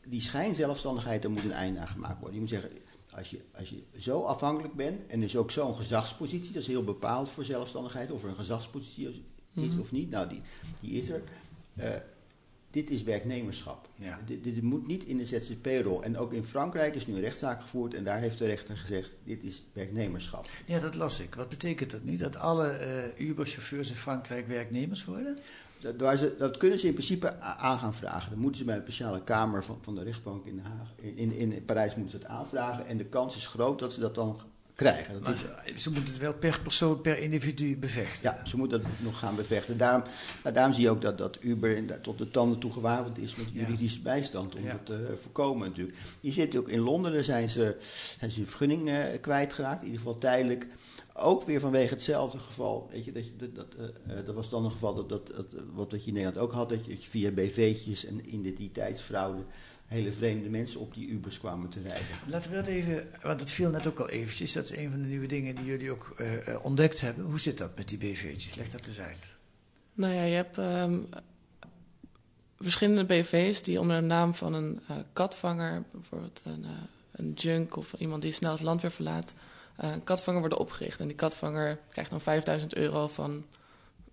die 0.05 0.21
schijnzelfstandigheid, 0.21 1.23
er 1.23 1.31
moet 1.31 1.43
een 1.43 1.51
einde 1.51 1.79
aan 1.79 1.87
gemaakt 1.87 2.19
worden. 2.19 2.33
Je 2.33 2.39
moet 2.39 2.49
zeggen, 2.49 2.71
als 3.17 3.29
je, 3.29 3.39
als 3.55 3.69
je 3.69 3.83
zo 3.97 4.23
afhankelijk 4.23 4.73
bent 4.73 5.05
en 5.07 5.19
dus 5.19 5.35
ook 5.35 5.51
zo'n 5.51 5.75
gezagspositie, 5.75 6.53
dat 6.53 6.61
is 6.61 6.67
heel 6.67 6.83
bepaald 6.83 7.31
voor 7.31 7.43
zelfstandigheid, 7.43 8.11
of 8.11 8.23
er 8.23 8.29
een 8.29 8.35
gezagspositie 8.35 9.07
is 9.07 9.15
mm 9.53 9.69
-hmm. 9.69 9.79
of 9.79 9.91
niet, 9.91 10.09
nou 10.09 10.29
die, 10.29 10.41
die 10.81 10.91
is 10.91 11.09
er. 11.09 11.21
Uh, 11.79 11.89
dit 12.71 12.89
is 12.89 13.03
werknemerschap. 13.03 13.89
Ja. 13.95 14.19
Dit, 14.25 14.43
dit, 14.43 14.61
moet 14.61 14.87
niet 14.87 15.03
in 15.03 15.17
de 15.17 15.25
ZZP-rol. 15.25 16.03
En 16.03 16.17
ook 16.17 16.33
in 16.33 16.43
Frankrijk 16.43 16.95
is 16.95 17.07
nu 17.07 17.13
een 17.13 17.19
rechtszaak 17.19 17.61
gevoerd 17.61 17.93
en 17.93 18.03
daar 18.03 18.19
heeft 18.19 18.37
de 18.37 18.45
rechter 18.45 18.77
gezegd: 18.77 19.09
dit 19.23 19.43
is 19.43 19.63
werknemerschap. 19.73 20.49
Ja, 20.65 20.79
dat 20.79 20.95
las 20.95 21.19
ik. 21.19 21.35
Wat 21.35 21.49
betekent 21.49 21.91
dat 21.91 22.03
nu? 22.03 22.15
Dat 22.15 22.35
alle 22.35 22.79
uh, 23.17 23.27
Uber-chauffeurs 23.27 23.89
in 23.89 23.95
Frankrijk 23.95 24.47
werknemers 24.47 25.05
worden? 25.05 25.37
Dat, 25.79 26.19
ze, 26.19 26.35
dat, 26.37 26.57
kunnen 26.57 26.79
ze 26.79 26.87
in 26.87 26.93
principe 26.93 27.39
aan 27.39 27.79
gaan 27.79 27.93
vragen. 27.93 28.31
Dan 28.31 28.39
moeten 28.39 28.57
ze 28.59 28.65
bij 28.65 28.75
een 28.75 28.81
speciale 28.81 29.23
kamer 29.23 29.63
van, 29.63 29.77
van 29.81 29.95
de 29.95 30.03
rechtbank 30.03 30.45
in, 30.45 30.59
Haag, 30.63 30.87
in, 30.95 31.33
in, 31.33 31.51
in 31.51 31.65
Parijs 31.65 31.95
moeten 31.95 32.19
ze 32.19 32.25
het 32.25 32.35
aanvragen. 32.35 32.85
En 32.85 32.97
de 32.97 33.05
kans 33.05 33.35
is 33.35 33.47
groot 33.47 33.79
dat 33.79 33.93
ze 33.93 33.99
dat 33.99 34.15
dan 34.15 34.39
krijgen. 34.77 35.23
Dat 35.23 35.33
is, 35.33 35.83
ze 35.83 35.91
moeten 35.91 36.13
het 36.13 36.21
wel 36.21 36.33
per 36.33 36.59
persoon, 36.63 37.01
per 37.01 37.17
individu 37.19 37.77
bevechten. 37.77 38.21
Ja, 38.21 38.45
ze 38.45 38.57
moeten 38.57 38.81
dat 38.81 38.91
nog 38.97 39.19
gaan 39.19 39.35
bevechten. 39.35 39.77
Daarom, 39.77 40.03
nou, 40.43 40.55
daarom 40.55 40.73
zie 40.73 40.83
je 40.83 40.89
ook 40.89 41.01
dat, 41.01 41.17
dat 41.17 41.37
Uber 41.41 42.01
tot 42.01 42.17
de 42.17 42.31
tanden 42.31 42.59
toe 42.59 42.71
gewapend 42.71 43.17
is 43.17 43.35
met 43.35 43.47
juridische 43.51 43.99
bijstand. 43.99 44.55
Om 44.55 44.63
ja. 44.63 44.71
dat 44.71 44.85
te 44.85 45.17
voorkomen 45.21 45.67
natuurlijk. 45.67 45.97
Je 46.19 46.31
zit 46.31 46.57
ook 46.57 46.69
in 46.69 46.79
Londen, 46.79 47.13
daar 47.13 47.23
zijn 47.23 47.49
ze, 47.49 47.75
zijn 48.19 48.31
ze 48.31 48.39
hun 48.39 48.49
vergunning 48.49 48.89
uh, 48.89 48.95
kwijtgeraakt. 49.21 49.79
In 49.79 49.85
ieder 49.85 50.01
geval 50.01 50.17
tijdelijk. 50.17 50.67
Ook 51.19 51.43
weer 51.43 51.59
vanwege 51.59 51.93
hetzelfde 51.93 52.39
geval. 52.39 52.87
Weet 52.91 53.05
je, 53.05 53.11
dat, 53.11 53.23
dat, 53.37 53.55
dat, 53.55 53.75
uh, 54.07 54.25
dat 54.25 54.35
was 54.35 54.49
dan 54.49 54.65
een 54.65 54.71
geval 54.71 54.95
dat, 54.95 55.09
dat, 55.09 55.27
dat, 55.27 55.53
wat, 55.73 55.91
wat 55.91 56.01
je 56.01 56.07
in 56.07 56.13
Nederland 56.13 56.37
ook 56.37 56.51
had. 56.51 56.69
Dat 56.69 56.85
je 56.85 56.97
via 56.97 57.31
BV'tjes 57.31 58.05
en 58.05 58.33
identiteitsfraude 58.33 59.43
hele 59.87 60.11
vreemde 60.11 60.49
mensen 60.49 60.79
op 60.79 60.93
die 60.93 61.07
Ubers 61.09 61.39
kwamen 61.39 61.69
te 61.69 61.81
rijden. 61.81 62.05
Laten 62.27 62.49
we 62.51 62.55
dat 62.55 62.67
even, 62.67 63.07
want 63.21 63.39
dat 63.39 63.49
viel 63.49 63.69
net 63.69 63.87
ook 63.87 63.99
al 63.99 64.09
eventjes. 64.09 64.53
Dat 64.53 64.63
is 64.63 64.77
een 64.77 64.91
van 64.91 65.01
de 65.01 65.07
nieuwe 65.07 65.27
dingen 65.27 65.55
die 65.55 65.65
jullie 65.65 65.91
ook 65.91 66.15
uh, 66.17 66.65
ontdekt 66.65 67.01
hebben. 67.01 67.25
Hoe 67.25 67.39
zit 67.39 67.57
dat 67.57 67.77
met 67.77 67.89
die 67.89 67.97
BV'tjes? 67.97 68.55
Leg 68.55 68.69
dat 68.69 68.87
eens 68.87 68.99
uit. 68.99 69.35
Nou 69.93 70.13
ja, 70.13 70.23
je 70.23 70.35
hebt 70.35 70.57
um, 70.57 71.09
verschillende 72.59 73.05
BV's 73.05 73.61
die 73.61 73.79
onder 73.79 73.99
de 73.99 74.07
naam 74.07 74.35
van 74.35 74.53
een 74.53 74.79
uh, 74.91 74.97
katvanger, 75.13 75.83
bijvoorbeeld 75.91 76.41
een, 76.43 76.63
uh, 76.63 76.69
een 77.11 77.31
junk 77.33 77.75
of 77.75 77.93
iemand 77.93 78.21
die 78.21 78.31
snel 78.31 78.51
het 78.51 78.61
land 78.61 78.81
weer 78.81 78.91
verlaat, 78.91 79.33
een 79.77 80.03
katvanger 80.03 80.39
worden 80.39 80.57
opgericht. 80.57 80.99
En 80.99 81.07
die 81.07 81.15
katvanger 81.15 81.79
krijgt 81.89 82.09
dan 82.09 82.21
5000 82.21 82.75
euro 82.75 83.07
van 83.07 83.45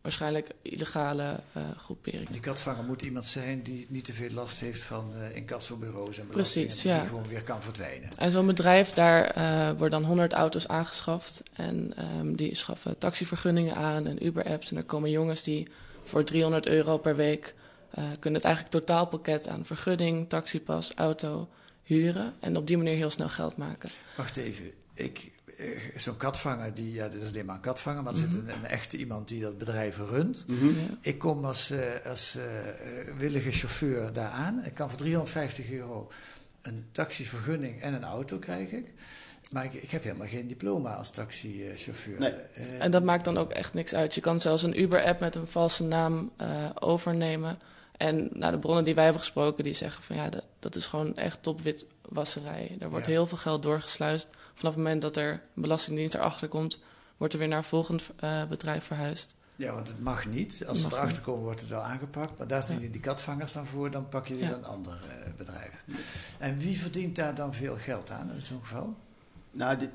waarschijnlijk 0.04 0.50
illegale 0.62 1.40
uh, 1.56 1.62
groepering. 1.76 2.28
Die 2.28 2.40
katvanger 2.40 2.84
moet 2.84 3.02
iemand 3.02 3.26
zijn 3.26 3.62
die 3.62 3.86
niet 3.88 4.04
te 4.04 4.12
veel 4.12 4.30
last 4.30 4.60
heeft 4.60 4.82
van 4.82 5.12
uh, 5.16 5.36
incassobureaus 5.36 6.18
en 6.18 6.26
Precies, 6.26 6.80
die 6.80 6.90
ja. 6.90 7.04
gewoon 7.04 7.28
weer 7.28 7.42
kan 7.42 7.62
verdwijnen. 7.62 8.08
En 8.16 8.30
zo'n 8.30 8.46
bedrijf, 8.46 8.92
daar 8.92 9.38
uh, 9.38 9.68
worden 9.68 9.90
dan 9.90 10.04
100 10.04 10.32
auto's 10.32 10.68
aangeschaft 10.68 11.42
en 11.52 11.94
um, 12.18 12.36
die 12.36 12.54
schaffen 12.54 12.98
taxivergunningen 12.98 13.74
aan 13.74 14.06
en 14.06 14.26
Uber-apps. 14.26 14.70
En 14.70 14.76
er 14.76 14.84
komen 14.84 15.10
jongens 15.10 15.42
die 15.42 15.68
voor 16.02 16.24
300 16.24 16.66
euro 16.66 16.98
per 16.98 17.16
week 17.16 17.54
kunnen 17.94 18.40
het 18.40 18.44
eigenlijk 18.44 18.74
totaalpakket 18.74 19.48
aan 19.48 19.66
vergunning, 19.66 20.28
taxipas, 20.28 20.92
auto 20.94 21.48
huren 21.82 22.34
en 22.40 22.56
op 22.56 22.66
die 22.66 22.76
manier 22.76 22.96
heel 22.96 23.10
snel 23.10 23.28
geld 23.28 23.56
maken. 23.56 23.90
Wacht 24.16 24.36
even, 24.36 24.70
ik 24.94 25.30
zo'n 25.96 26.16
katvanger, 26.16 26.74
die, 26.74 26.92
ja, 26.92 27.08
dat 27.08 27.20
is 27.20 27.28
alleen 27.28 27.46
maar 27.46 27.54
een 27.54 27.60
katvanger, 27.60 28.02
maar 28.02 28.12
er 28.12 28.18
mm 28.18 28.24
-hmm. 28.24 28.32
zit 28.32 28.42
een, 28.42 28.54
een, 28.54 28.66
echte 28.66 28.96
iemand 28.96 29.28
die 29.28 29.40
dat 29.40 29.58
bedrijf 29.58 29.96
runt. 29.96 30.44
Mm 30.46 30.58
-hmm. 30.58 30.98
Ik 31.00 31.18
kom 31.18 31.44
als, 31.44 31.70
uh, 31.70 31.80
als 32.06 32.36
uh, 32.36 32.44
willige 33.18 33.50
chauffeur 33.50 34.12
daar 34.12 34.30
aan. 34.30 34.64
Ik 34.64 34.74
kan 34.74 34.88
voor 34.88 34.98
350 34.98 35.70
euro 35.70 36.10
een 36.62 36.86
taxivergunning 36.92 37.82
en 37.82 37.94
een 37.94 38.04
auto 38.04 38.38
krijg 38.38 38.70
ik. 38.70 38.92
Maar 39.50 39.64
ik, 39.64 39.72
ik 39.72 39.90
heb 39.90 40.02
helemaal 40.02 40.26
geen 40.26 40.46
diploma 40.46 40.94
als 40.94 41.10
taxichauffeur. 41.10 42.18
Nee. 42.18 42.34
Uh, 42.58 42.82
en 42.82 42.90
dat 42.90 43.02
maakt 43.02 43.24
dan 43.24 43.38
ook 43.38 43.50
echt 43.50 43.74
niks 43.74 43.94
uit. 43.94 44.14
Je 44.14 44.20
kan 44.20 44.40
zelfs 44.40 44.62
een 44.62 44.80
Uber-app 44.80 45.20
met 45.20 45.34
een 45.34 45.48
valse 45.48 45.82
naam 45.82 46.32
overnemen. 46.80 47.58
En 47.96 48.30
nou, 48.32 48.52
de 48.52 48.58
bronnen 48.58 48.84
die 48.84 48.94
wij 48.94 49.04
hebben 49.04 49.22
gesproken, 49.22 49.64
die 49.64 49.72
zeggen 49.72 50.02
van 50.02 50.16
ja, 50.16 50.28
dat, 50.28 50.44
dat 50.58 50.74
is 50.74 50.86
gewoon 50.86 51.16
echt 51.16 51.42
topwitwasserij. 51.42 52.76
Er 52.80 52.90
wordt 52.90 53.06
ja. 53.06 53.12
heel 53.12 53.26
veel 53.26 53.38
geld 53.38 53.62
doorgesluist. 53.62 54.28
Vanaf 54.54 54.74
het 54.74 54.82
moment 54.82 55.02
dat 55.02 55.16
er 55.16 55.32
een 55.54 55.62
belastingdienst 55.62 56.14
erachter 56.14 56.48
komt, 56.48 56.82
wordt 57.16 57.32
er 57.32 57.38
weer 57.38 57.48
naar 57.48 57.58
een 57.58 57.64
volgend 57.64 58.10
uh, 58.24 58.44
bedrijf 58.44 58.84
verhuisd. 58.84 59.34
Ja, 59.56 59.72
want 59.72 59.88
het 59.88 60.02
mag 60.02 60.26
niet. 60.26 60.64
Als 60.66 60.80
ze 60.80 60.86
erachter 60.86 61.22
komen, 61.22 61.42
wordt 61.42 61.60
het 61.60 61.68
wel 61.68 61.80
aangepakt. 61.80 62.38
Maar 62.38 62.46
daar 62.46 62.62
zijn 62.66 62.80
ja. 62.80 62.88
die 62.88 63.00
katvangers 63.00 63.52
dan 63.52 63.66
voor, 63.66 63.90
dan 63.90 64.08
pak 64.08 64.26
je 64.26 64.34
weer 64.34 64.48
ja. 64.48 64.54
een 64.54 64.64
ander 64.64 64.92
uh, 64.92 65.34
bedrijf. 65.36 65.84
En 66.38 66.58
wie 66.58 66.78
verdient 66.78 67.16
daar 67.16 67.34
dan 67.34 67.54
veel 67.54 67.76
geld 67.76 68.10
aan 68.10 68.30
in 68.34 68.40
zo'n 68.40 68.60
geval? 68.60 68.94
Nou, 69.50 69.78
dit, 69.78 69.90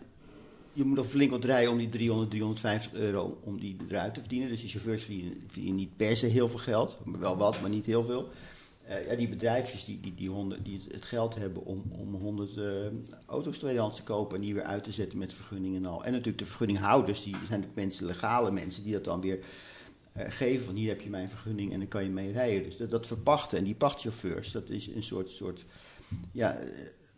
je 0.74 0.84
moet 0.84 0.98
nog 0.98 1.08
flink 1.08 1.32
wat 1.32 1.44
rijden 1.44 1.72
om 1.72 1.78
die 1.78 1.90
300, 1.90 2.30
350 2.30 2.94
euro 2.94 3.40
om 3.44 3.60
die 3.60 3.78
eruit 3.90 4.14
te 4.14 4.20
verdienen. 4.20 4.50
Dus 4.50 4.62
die 4.62 4.70
chauffeurs 4.70 5.04
verdienen, 5.04 5.44
verdienen 5.46 5.76
niet 5.76 5.98
per 5.98 6.18
se 6.18 6.26
heel 6.26 6.50
veel 6.50 6.60
geld. 6.60 6.98
Wel 7.06 7.38
wat, 7.38 7.62
maar 7.62 7.70
niet 7.70 7.86
heel 7.86 8.06
veel. 8.06 8.32
Uh, 8.90 9.08
ja, 9.08 9.16
die 9.16 9.30
bedrijfjes 9.30 9.86
die, 9.86 10.00
die, 10.00 10.16
die, 10.16 10.30
honderd, 10.30 10.66
die 10.66 10.82
het 10.92 11.06
geld 11.06 11.36
hebben 11.36 11.66
om, 11.66 11.84
om 11.90 12.14
100 12.14 12.58
uh, 12.58 12.66
auto's 13.26 13.58
tweedehands 13.58 13.96
te 13.96 14.04
kopen 14.04 14.36
en 14.36 14.42
die 14.42 14.54
weer 14.54 14.64
uit 14.64 14.84
te 14.84 14.92
zetten 14.92 15.18
met 15.18 15.34
vergunningen 15.34 15.84
en 15.84 15.90
al. 15.90 16.04
En 16.04 16.12
natuurlijk 16.12 16.38
de 16.38 16.46
vergunninghouders, 16.46 17.24
die 17.24 17.36
zijn 17.48 17.62
de 17.62 17.68
mensen, 17.74 18.06
legale 18.06 18.52
mensen, 18.52 18.84
die 18.84 18.94
dat 18.94 19.04
dan 19.04 19.22
weer 19.22 19.40
uh, 20.18 20.24
geven. 20.28 20.66
Van 20.66 20.76
hier 20.76 20.90
heb 20.90 21.02
je 21.02 21.10
mijn 21.10 21.30
vergunning 21.30 21.74
en 21.74 21.80
dan 21.80 21.88
kan 21.88 22.04
je 22.04 22.10
mee 22.10 22.32
rijden. 22.32 22.64
Dus 22.64 22.78
dat, 22.78 22.90
dat 22.90 23.08
verpachten 23.08 23.58
en 23.58 23.64
die 23.64 23.76
pachtchauffeurs, 23.76 24.52
dat 24.52 24.70
is 24.70 24.88
een 24.88 25.04
soort, 25.04 25.30
soort 25.30 25.66
ja, 26.32 26.60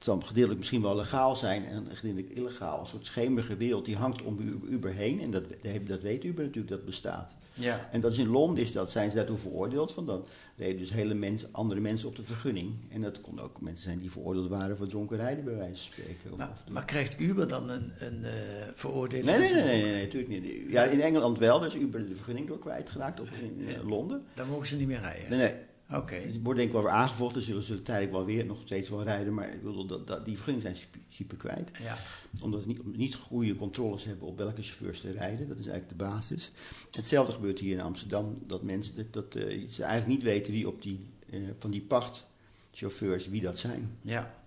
het 0.01 0.09
zal 0.09 0.19
gedeeltelijk 0.19 0.59
misschien 0.59 0.81
wel 0.81 0.95
legaal 0.95 1.35
zijn 1.35 1.65
en 1.65 1.87
gedeeltelijk 1.91 2.33
illegaal. 2.33 2.79
Een 2.79 2.87
soort 2.87 3.05
schemerige 3.05 3.55
wereld 3.55 3.85
die 3.85 3.95
hangt 3.95 4.21
om 4.21 4.61
Uber 4.69 4.93
heen. 4.93 5.21
En 5.21 5.31
dat, 5.31 5.43
dat 5.85 6.01
weet 6.01 6.23
Uber 6.23 6.43
natuurlijk, 6.43 6.73
dat 6.73 6.85
bestaat. 6.85 7.33
Ja. 7.53 7.89
En 7.91 7.99
dat 7.99 8.11
is 8.11 8.17
in 8.17 8.27
Londen, 8.27 8.63
is 8.63 8.71
dat, 8.71 8.91
zijn 8.91 9.09
ze 9.09 9.15
daartoe 9.15 9.37
veroordeeld. 9.37 9.91
Van 9.91 10.05
dan 10.05 10.25
reden 10.55 10.79
dus 10.79 10.91
hele 10.91 11.13
mens, 11.13 11.45
andere 11.51 11.79
mensen 11.79 12.07
op 12.07 12.15
de 12.15 12.23
vergunning. 12.23 12.73
En 12.89 13.01
dat 13.01 13.21
konden 13.21 13.45
ook 13.45 13.61
mensen 13.61 13.83
zijn 13.83 13.99
die 13.99 14.11
veroordeeld 14.11 14.47
waren 14.47 14.77
voor 14.77 14.87
dronken 14.87 15.17
rijden, 15.17 15.43
bij 15.43 15.55
wijze 15.55 15.81
van 15.81 15.93
spreken. 15.93 16.37
Maar, 16.37 16.63
maar 16.69 16.85
krijgt 16.85 17.19
Uber 17.19 17.47
dan 17.47 17.69
een, 17.69 17.91
een 17.99 18.19
uh, 18.21 18.29
veroordeling? 18.73 19.25
Nee, 19.25 19.37
nee, 19.37 19.53
nee, 19.53 19.63
nee, 19.63 19.81
nee, 19.81 19.91
nee, 19.91 20.03
natuurlijk 20.03 20.31
niet. 20.31 20.71
Ja, 20.71 20.83
in 20.83 21.01
Engeland 21.01 21.37
wel, 21.37 21.59
dus 21.59 21.75
Uber 21.75 22.07
de 22.07 22.15
vergunning 22.15 22.47
door 22.47 22.59
kwijtgeraakt 22.59 23.19
op, 23.19 23.27
in 23.41 23.87
Londen. 23.87 24.23
Dan 24.33 24.47
mogen 24.47 24.67
ze 24.67 24.77
niet 24.77 24.87
meer 24.87 24.99
rijden? 24.99 25.29
Nee, 25.29 25.39
nee. 25.39 25.69
Oké. 25.91 25.99
Okay. 25.99 26.21
Het 26.21 26.41
wordt 26.43 26.59
denk 26.59 26.69
ik 26.69 26.75
wel 26.75 26.83
weer 26.83 26.91
aangevochten, 26.91 27.41
zullen 27.41 27.63
ze 27.63 27.81
tijdelijk 27.81 28.11
wel 28.11 28.25
weer 28.25 28.45
nog 28.45 28.57
steeds 28.65 28.89
wel 28.89 29.03
rijden, 29.03 29.33
maar 29.33 29.53
ik 29.53 29.63
bedoel, 29.63 29.85
dat, 29.85 30.07
dat, 30.07 30.25
die 30.25 30.35
vergunningen 30.35 30.75
zijn 30.75 31.03
super 31.09 31.37
kwijt. 31.37 31.71
Ja. 31.81 31.95
Omdat 32.41 32.61
ze 32.61 32.67
niet, 32.67 32.95
niet 32.95 33.15
goede 33.15 33.55
controles 33.55 34.03
hebben 34.03 34.27
op 34.27 34.37
welke 34.37 34.61
chauffeurs 34.61 35.01
te 35.01 35.11
rijden, 35.11 35.47
dat 35.47 35.57
is 35.57 35.67
eigenlijk 35.67 35.99
de 35.99 36.05
basis. 36.05 36.51
Hetzelfde 36.91 37.33
gebeurt 37.33 37.59
hier 37.59 37.73
in 37.73 37.81
Amsterdam, 37.81 38.33
dat 38.47 38.63
mensen 38.63 38.95
dat, 38.95 39.13
dat 39.13 39.35
uh, 39.35 39.67
ze 39.67 39.83
eigenlijk 39.83 40.07
niet 40.07 40.23
weten 40.23 40.53
wie 40.53 40.67
op 40.67 40.81
die, 40.81 40.99
uh, 41.29 41.49
van 41.59 41.71
die 41.71 41.81
pachtchauffeurs, 41.81 43.27
wie 43.27 43.41
dat 43.41 43.59
zijn. 43.59 43.97
Ja. 44.01 44.40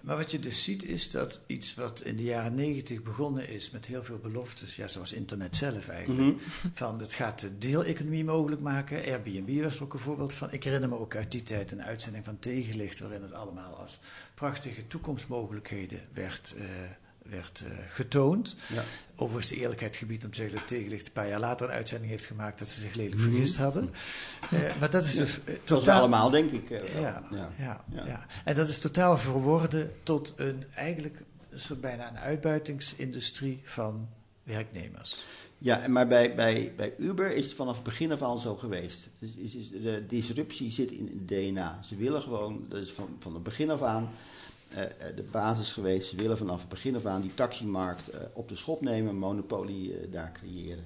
Maar 0.00 0.16
wat 0.16 0.30
je 0.30 0.40
dus 0.40 0.62
ziet 0.64 0.84
is 0.84 1.10
dat 1.10 1.40
iets 1.46 1.74
wat 1.74 2.00
in 2.02 2.16
de 2.16 2.22
jaren 2.22 2.54
negentig 2.54 3.02
begonnen 3.02 3.48
is 3.48 3.70
met 3.70 3.86
heel 3.86 4.02
veel 4.04 4.18
beloftes, 4.18 4.76
ja, 4.76 4.88
zoals 4.88 5.12
internet 5.12 5.56
zelf 5.56 5.88
eigenlijk, 5.88 6.20
Mhm. 6.20 6.30
mm 6.30 6.38
-hmm. 6.62 6.70
van 6.74 6.98
het 6.98 7.14
gaat 7.14 7.40
de 7.40 7.58
deeleconomie 7.58 8.24
mogelijk 8.24 8.60
maken. 8.60 9.04
Airbnb 9.04 9.62
was 9.62 9.76
er 9.76 9.82
ook 9.82 9.92
een 9.92 9.98
voorbeeld 9.98 10.32
van. 10.32 10.52
Ik 10.52 10.64
herinner 10.64 10.88
me 10.88 10.98
ook 10.98 11.16
uit 11.16 11.32
die 11.32 11.42
tijd 11.42 11.72
een 11.72 11.82
uitzending 11.82 12.24
van 12.24 12.38
Tegenlicht, 12.38 12.98
waarin 13.00 13.22
het 13.22 13.32
allemaal 13.32 13.74
als 13.76 14.00
prachtige 14.34 14.86
toekomstmogelijkheden 14.86 16.00
werd, 16.12 16.54
uh, 16.58 16.64
werd 17.30 17.64
uh, 17.66 17.72
getoond. 17.88 18.56
Ja. 18.74 18.82
Overigens 19.16 19.48
de 19.48 19.56
eerlijkheid 19.56 19.96
gebied 19.96 20.24
om 20.24 20.30
te 20.30 20.36
zeggen 20.36 20.56
dat 20.56 20.66
Tegenlicht 20.66 21.06
een 21.06 21.12
paar 21.12 21.28
jaar 21.28 21.40
later 21.40 21.66
een 21.68 21.74
uitzending 21.74 22.10
heeft 22.10 22.26
gemaakt 22.26 22.58
dat 22.58 22.68
ze 22.68 22.80
zich 22.80 22.94
lelijk 22.94 23.14
Mhm. 23.14 23.24
vergist 23.24 23.56
hadden. 23.56 23.90
Uh, 24.52 24.60
maar 24.80 24.90
dat 24.90 25.04
is 25.04 25.12
Ja, 25.14 25.18
dus 25.20 25.32
zoals 25.44 25.58
totaal... 25.64 25.84
we 25.84 26.00
allemaal, 26.00 26.30
denk 26.30 26.50
ik, 26.50 26.70
eh, 26.70 27.00
ja, 27.00 27.22
Ja. 27.56 27.84
ja. 28.04 28.26
En 28.44 28.54
dat 28.54 28.68
is 28.68 28.78
totaal 28.78 29.18
verworden 29.18 29.92
tot 30.02 30.34
een 30.36 30.64
eigenlijk 30.74 31.24
een 31.50 31.60
soort 31.60 31.80
bijna 31.80 32.08
een 32.08 32.18
uitbuitingsindustrie 32.18 33.60
van 33.64 34.08
werknemers. 34.42 35.24
Ja, 35.58 35.88
maar 35.88 36.06
bij, 36.06 36.34
bij, 36.34 36.72
bij 36.76 36.94
Uber 36.98 37.30
is 37.32 37.44
het 37.44 37.54
vanaf 37.54 37.74
het 37.74 37.84
begin 37.84 38.12
af 38.12 38.22
aan 38.22 38.40
zo 38.40 38.56
geweest. 38.56 39.08
Dus 39.18 39.36
is, 39.36 39.54
is, 39.54 39.70
de 39.70 40.04
disruptie 40.08 40.70
zit 40.70 40.90
in 40.92 41.06
het 41.06 41.28
DNA. 41.28 41.78
Ze 41.82 41.96
willen 41.96 42.22
gewoon, 42.22 42.66
dat 42.68 42.80
is 42.80 42.92
van, 42.92 43.16
van 43.18 43.34
het 43.34 43.42
begin 43.42 43.70
af 43.70 43.82
aan 43.82 44.10
de 45.14 45.24
basis 45.30 45.72
geweest. 45.72 46.08
Ze 46.08 46.16
willen 46.16 46.38
vanaf 46.38 46.60
het 46.60 46.68
begin 46.68 46.96
af 46.96 47.06
aan 47.06 47.20
die 47.20 47.34
taximarkt 47.34 48.14
uh, 48.14 48.20
op 48.32 48.48
de 48.48 48.56
schop 48.56 48.80
nemen, 48.80 49.10
een 49.10 49.18
monopolie 49.18 50.10
daar 50.10 50.32
creëren. 50.32 50.84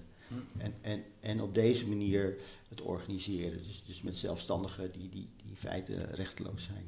En, 0.58 0.74
en, 0.80 1.04
en 1.20 1.40
op 1.40 1.54
deze 1.54 1.88
manier 1.88 2.36
het 2.68 2.80
organiseren. 2.80 3.62
Dus, 3.66 3.84
dus 3.86 4.02
met 4.02 4.16
zelfstandigen 4.16 4.92
die, 4.92 5.08
die, 5.08 5.28
die 5.36 5.50
in 5.50 5.56
feite 5.56 5.94
rechteloos 6.12 6.62
zijn. 6.62 6.84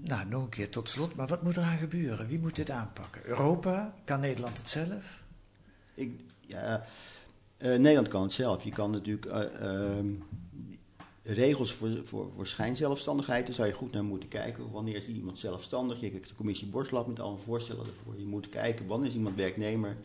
Nou, 0.00 0.26
nog 0.28 0.42
een 0.42 0.48
keer 0.48 0.70
tot 0.70 0.88
slot. 0.88 1.14
Maar 1.14 1.26
wat 1.26 1.42
moet 1.42 1.56
eraan 1.56 1.78
gebeuren? 1.78 2.26
Wie 2.26 2.38
moet 2.38 2.56
dit 2.56 2.70
aanpakken? 2.70 3.20
Europa? 3.24 3.94
Kan 4.04 4.20
Nederland 4.20 4.58
het 4.58 4.68
zelf? 4.68 5.22
Ik, 5.94 6.20
ja, 6.46 6.84
uh, 7.58 7.68
Nederland 7.68 8.08
kan 8.08 8.22
het 8.22 8.32
zelf. 8.32 8.64
Je 8.64 8.70
kan 8.70 8.90
natuurlijk 8.90 9.26
uh, 9.26 9.42
uh, 9.62 10.12
regels 11.24 11.72
voor, 11.72 11.90
voor, 12.04 12.30
voor 12.34 12.46
schijnzelfstandigheid, 12.46 13.46
daar 13.46 13.54
zou 13.54 13.68
je 13.68 13.74
goed 13.74 13.92
naar 13.92 14.04
moeten 14.04 14.28
kijken. 14.28 14.70
Wanneer 14.70 14.96
is 14.96 15.08
iemand 15.08 15.38
zelfstandig? 15.38 16.00
Je 16.00 16.10
kijkt 16.10 16.28
de 16.28 16.34
commissie 16.34 16.68
Borslab 16.68 17.06
met 17.06 17.20
allemaal 17.20 17.38
voorstellen 17.38 17.86
ervoor. 17.86 18.18
Je 18.18 18.26
moet 18.26 18.48
kijken 18.48 18.86
wanneer 18.86 19.08
is 19.08 19.14
iemand 19.14 19.36
werknemer 19.36 19.96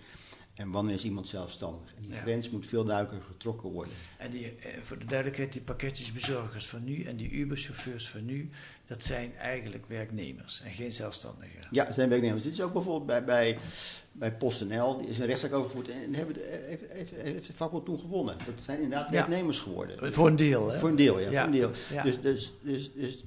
en 0.59 0.71
wanneer 0.71 0.93
is 0.93 1.03
iemand 1.03 1.27
zelfstandig. 1.27 1.93
En 1.95 2.01
die 2.05 2.13
Ja. 2.13 2.21
grens 2.21 2.49
moet 2.49 2.65
veel 2.65 2.83
duidelijker 2.85 3.27
getrokken 3.27 3.69
worden. 3.69 3.93
En 4.17 4.31
die, 4.31 4.55
eh, 4.55 4.81
voor 4.81 4.99
de 4.99 5.05
duidelijkheid, 5.05 5.53
die 5.53 5.61
pakketjesbezorgers 5.61 6.67
van 6.67 6.83
nu 6.83 7.03
en 7.03 7.15
die 7.15 7.29
Uber-chauffeurs 7.29 8.09
van 8.09 8.25
nu, 8.25 8.49
dat 8.85 9.03
zijn 9.03 9.35
eigenlijk 9.37 9.85
werknemers 9.87 10.61
en 10.61 10.71
geen 10.71 10.91
zelfstandigen. 10.91 11.67
Ja, 11.71 11.93
zijn 11.93 12.09
werknemers. 12.09 12.43
Dit 12.43 12.51
is 12.51 12.61
ook 12.61 12.73
bijvoorbeeld 12.73 13.05
bij, 13.05 13.23
bij, 13.23 13.57
bij 14.11 14.33
PostNL. 14.33 14.97
Die 14.97 15.07
is 15.07 15.19
een 15.19 15.25
rechtszaak 15.25 15.53
overgevoerd 15.53 15.89
en 15.89 16.13
hebben 16.13 16.33
de, 16.33 16.65
heeft, 16.67 16.91
heeft, 16.91 17.11
heeft 17.11 17.47
de 17.47 17.53
vakbond 17.53 17.85
toen 17.85 17.99
gewonnen. 17.99 18.35
Dat 18.45 18.63
zijn 18.63 18.81
inderdaad 18.81 19.09
Ja. 19.09 19.15
werknemers 19.15 19.59
geworden. 19.59 20.13
Voor 20.13 20.27
een 20.27 20.35
deel, 20.35 20.71
hè? 20.71 20.79
Voor 20.79 20.89
een 20.89 20.95
deel, 20.95 21.19
ja. 21.19 21.29
Ja. 21.29 21.37
Voor 21.45 21.53
een 21.53 21.59
deel. 21.59 21.71
Dus, 22.03 22.21
dus, 22.21 22.53
dus, 22.61 22.91
dus 22.93 23.23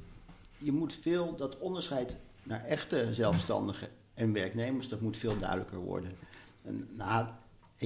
je 0.59 0.73
moet 0.73 0.99
veel, 1.01 1.37
dat 1.37 1.59
onderscheid 1.59 2.16
naar 2.42 2.64
echte 2.64 3.09
zelfstandigen 3.12 3.88
en 4.14 4.33
werknemers, 4.33 4.88
dat 4.88 5.01
moet 5.01 5.16
veel 5.16 5.38
duidelijker 5.38 5.79
worden. 5.79 6.11
En, 6.62 6.88
nou, 6.96 7.27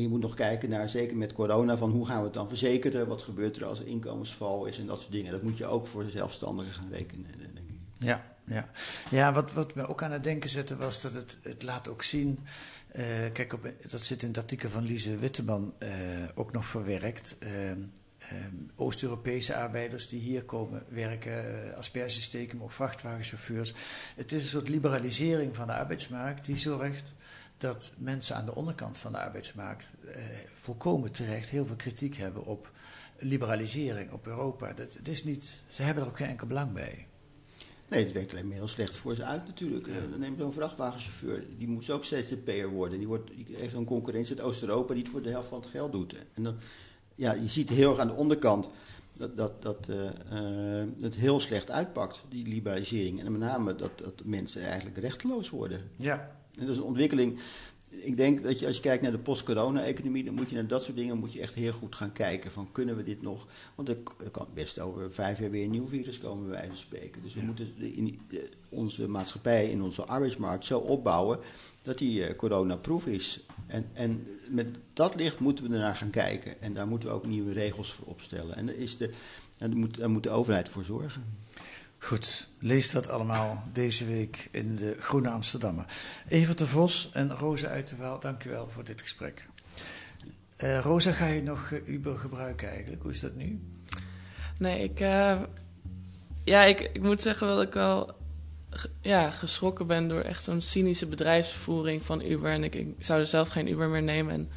je 0.01 0.09
moet 0.09 0.21
nog 0.21 0.35
kijken 0.35 0.69
naar, 0.69 0.89
zeker 0.89 1.17
met 1.17 1.33
corona, 1.33 1.77
van 1.77 1.91
hoe 1.91 2.07
gaan 2.07 2.19
we 2.19 2.25
het 2.25 2.35
dan 2.35 2.49
verzekeren? 2.49 3.09
Wat 3.09 3.23
gebeurt 3.23 3.57
er 3.57 3.65
als 3.65 3.81
er 3.81 3.87
inkomensval 3.87 4.67
is 4.67 4.79
en 4.79 4.87
dat 4.87 5.01
soort 5.01 5.13
dingen. 5.13 5.33
Dat 5.33 5.43
moet 5.43 5.57
je 5.57 5.67
ook 5.67 5.87
voor 5.87 6.05
de 6.05 6.11
zelfstandigen 6.11 6.73
gaan 6.73 6.91
rekenen, 6.91 7.27
denk 7.39 7.69
ik. 7.69 7.77
Ja, 7.99 8.25
ja. 8.47 8.69
ja 9.11 9.33
wat, 9.33 9.53
wat 9.53 9.75
me 9.75 9.87
ook 9.87 10.03
aan 10.03 10.13
het 10.13 10.25
denken 10.25 10.51
zette 10.51 10.77
was 10.77 11.03
dat 11.03 11.13
het, 11.13 11.39
het 11.43 11.63
laat 11.63 11.89
ook 11.89 12.03
zien. 12.03 12.39
eh, 12.89 13.33
kijk, 13.33 13.53
op, 13.53 13.69
dat 13.87 14.03
zit 14.03 14.23
in 14.23 14.29
het 14.29 14.39
artikel 14.39 14.71
van 14.71 14.85
Lise 14.85 15.17
Witteman 15.17 15.75
eh, 15.79 15.91
ook 16.35 16.53
nog 16.53 16.67
verwerkt. 16.67 17.37
Ehm, 17.39 17.81
ehm, 18.19 18.55
Oost-Europese 18.77 19.57
arbeiders 19.57 20.09
die 20.09 20.21
hier 20.21 20.45
komen 20.45 20.85
werken, 20.89 21.45
uh, 21.55 21.77
maar 22.55 22.65
ook 22.65 22.73
vrachtwagenchauffeurs. 22.73 23.75
Het 24.17 24.33
is 24.33 24.43
een 24.43 24.49
soort 24.49 24.69
liberalisering 24.69 25.57
van 25.57 25.67
de 25.67 25.75
arbeidsmarkt 25.75 26.45
die 26.45 26.57
zorgt 26.57 27.15
dat 27.57 27.95
mensen 27.99 28.37
aan 28.37 28.45
de 28.45 28.55
onderkant 28.55 28.99
van 28.99 29.13
de 29.13 29.19
arbeidsmarkt 29.19 29.93
eh, 30.07 30.25
volkomen 30.47 31.13
terecht 31.13 31.49
heel 31.49 31.67
veel 31.67 31.77
kritiek 31.77 32.17
hebben 32.17 32.45
op 32.45 32.71
liberalisering, 33.19 34.13
op 34.13 34.27
Europa. 34.27 34.73
Dat, 34.73 34.95
het 34.95 35.09
is 35.09 35.25
niet, 35.25 35.65
ze 35.69 35.83
hebben 35.83 36.03
er 36.03 36.09
ook 36.09 36.17
geen 36.17 36.29
enkel 36.29 36.47
belang 36.47 36.73
bij. 36.73 37.07
Nee, 37.89 38.05
het 38.05 38.13
werkt 38.13 38.33
alleen 38.33 38.47
maar 38.47 38.57
heel 38.57 38.69
slecht 38.69 38.97
voor 38.97 39.15
ze 39.15 39.25
uit 39.25 39.47
natuurlijk. 39.47 39.87
Ja. 39.87 40.17
Neem 40.19 40.39
zo'n 40.39 40.53
vrachtwagenchauffeur, 40.53 41.45
die 41.59 41.69
moet 41.69 41.91
ook 41.91 42.05
steeds 42.05 42.29
de 42.29 42.37
PR 42.37 42.67
worden. 42.67 42.99
Die, 42.99 43.07
wordt, 43.07 43.31
die 43.47 43.57
heeft 43.57 43.75
een 43.75 43.85
concurrentie 43.85 44.37
uit 44.37 44.47
Oost-Europa 44.47 44.95
die 44.95 45.03
het 45.03 45.13
voor 45.13 45.23
de 45.23 45.29
helft 45.29 45.49
van 45.49 45.61
het 45.61 45.71
geld 45.71 45.93
doet. 45.93 46.15
En 46.35 46.43
dan, 46.43 46.57
ja, 47.15 47.33
je 47.33 47.49
ziet 47.49 47.69
heel 47.69 47.91
erg 47.91 48.01
aan 48.01 48.07
de 48.07 48.13
onderkant 48.13 48.69
dat, 49.13 49.37
dat, 49.37 49.63
dat 49.63 49.89
uh, 49.91 50.05
uh, 50.33 50.85
het 51.01 51.15
heel 51.15 51.41
slecht 51.41 51.71
uitpakt, 51.71 52.25
die 52.29 52.47
liberalisering. 52.47 53.21
En 53.21 53.33
met 53.33 53.41
name 53.41 53.75
dat, 53.75 53.99
dat 53.99 54.23
mensen 54.25 54.63
eigenlijk 54.63 54.99
rechteloos 54.99 55.51
worden. 55.51 55.81
Ja. 55.97 56.37
En 56.57 56.67
dat 56.67 56.75
is 56.75 56.77
een 56.77 56.89
ontwikkeling. 56.89 57.39
Ik 57.91 58.17
denk 58.17 58.43
dat 58.43 58.59
je 58.59 58.67
als 58.67 58.77
je 58.77 58.83
kijkt 58.83 59.03
naar 59.03 59.13
de 59.13 59.19
post-corona-economie, 59.19 60.25
dan 60.25 60.35
moet 60.35 60.49
je 60.49 60.55
naar 60.55 60.67
dat 60.67 60.85
soort 60.85 60.97
dingen 60.97 61.19
moet 61.19 61.33
je 61.33 61.41
echt 61.41 61.55
heel 61.55 61.73
goed 61.73 61.95
gaan 61.95 62.13
kijken. 62.13 62.53
Van 62.53 62.69
kunnen 62.73 62.97
we 62.97 63.03
dit 63.03 63.23
nog? 63.23 63.47
Want 63.75 63.89
er, 63.89 63.97
er 64.25 64.31
kan 64.31 64.47
best 64.55 64.79
over 64.79 65.13
vijf 65.13 65.39
jaar 65.39 65.51
weer 65.51 65.65
een 65.65 65.71
nieuw 65.71 65.87
virus 65.87 66.19
komen, 66.19 66.43
bij 66.43 66.53
wijze 66.53 66.69
van 66.69 66.77
spreken. 66.77 67.23
Dus 67.23 67.35
we 67.35 67.41
ja. 67.41 67.47
moeten 67.47 67.73
de, 67.79 67.93
in, 67.93 68.21
de, 68.29 68.49
onze 68.69 69.09
maatschappij 69.09 69.73
en 69.73 69.83
onze 69.83 70.05
arbeidsmarkt 70.05 70.65
zo 70.65 70.79
opbouwen 70.79 71.39
dat 71.83 71.99
die 71.99 72.29
uh, 72.29 72.37
coronaproof 72.37 73.07
is. 73.07 73.41
En, 73.67 73.87
en 73.93 74.27
met 74.51 74.69
dat 74.93 75.15
licht 75.15 75.39
moeten 75.39 75.69
we 75.69 75.75
ernaar 75.75 75.97
gaan 75.97 76.11
kijken. 76.11 76.63
En 76.63 76.75
daar 76.75 76.87
moeten 76.87 77.09
we 77.09 77.15
ook 77.15 77.27
nieuwe 77.27 77.53
regels 77.53 77.93
voor 77.93 78.07
opstellen. 78.07 78.57
En 78.57 78.67
daar, 78.67 78.75
is 78.75 78.97
de, 78.97 79.07
en 79.59 79.71
daar, 79.71 79.79
moet, 79.79 79.97
daar 79.97 80.11
moet 80.11 80.23
de 80.23 80.31
overheid 80.31 80.69
voor 80.69 80.85
zorgen. 80.85 81.25
Goed, 82.07 82.49
lees 82.59 82.91
dat 82.91 83.09
allemaal 83.09 83.63
deze 83.73 84.07
week 84.07 84.49
in 84.51 84.75
de 84.75 84.97
Groene 85.01 85.29
Amsterdammer. 85.29 85.85
Evert 86.29 86.59
de 86.59 86.67
Vos 86.67 87.11
en 87.13 87.31
Rosa 87.31 87.77
u 87.77 88.51
wel 88.51 88.69
voor 88.69 88.85
dit 88.85 89.01
gesprek. 89.01 89.47
Uh, 90.59 90.81
Rosa, 90.81 91.13
ga 91.13 91.27
je 91.27 91.43
nog 91.43 91.71
uh, 91.71 91.89
Uber 91.89 92.19
gebruiken 92.19 92.69
eigenlijk? 92.69 93.03
Hoe 93.03 93.11
is 93.11 93.21
dat 93.21 93.35
nu? 93.35 93.61
Nee, 94.59 94.83
ik, 94.83 95.01
uh, 95.01 95.41
ja, 96.45 96.63
ik, 96.63 96.81
ik 96.81 97.03
moet 97.03 97.23
zeggen 97.23 97.47
dat 97.47 97.63
ik 97.63 97.73
wel 97.73 98.15
ja, 99.01 99.31
geschrokken 99.31 99.87
ben 99.87 100.09
door 100.09 100.21
echt 100.21 100.45
zo'n 100.45 100.61
cynische 100.61 101.07
bedrijfsvoering 101.07 102.05
van 102.05 102.23
Uber. 102.23 102.51
En 102.51 102.65
ik, 102.65 102.75
ik 102.75 102.95
zou 102.99 103.21
er 103.21 103.27
zelf 103.27 103.49
geen 103.49 103.71
Uber 103.71 103.89
meer 103.89 104.03
nemen. 104.03 104.33
En 104.33 104.49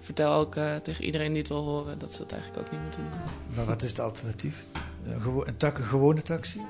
vertel 0.00 0.32
ook 0.32 0.54
tegen 0.82 1.04
iedereen 1.04 1.28
die 1.28 1.38
het 1.38 1.48
wil 1.48 1.64
horen 1.64 1.98
dat 1.98 2.12
ze 2.12 2.18
dat 2.18 2.32
eigenlijk 2.32 2.66
ook 2.66 2.72
niet 2.72 2.82
moeten 2.82 3.00
doen. 3.00 3.20
Maar 3.54 3.64
wat 3.64 3.82
is 3.82 3.90
het 3.90 4.00
alternatief? 4.00 4.66
Een, 5.04 5.20
gewo 5.20 5.44
een, 5.44 5.54
een 5.58 5.84
gewone 5.84 6.22
taxi? 6.22 6.60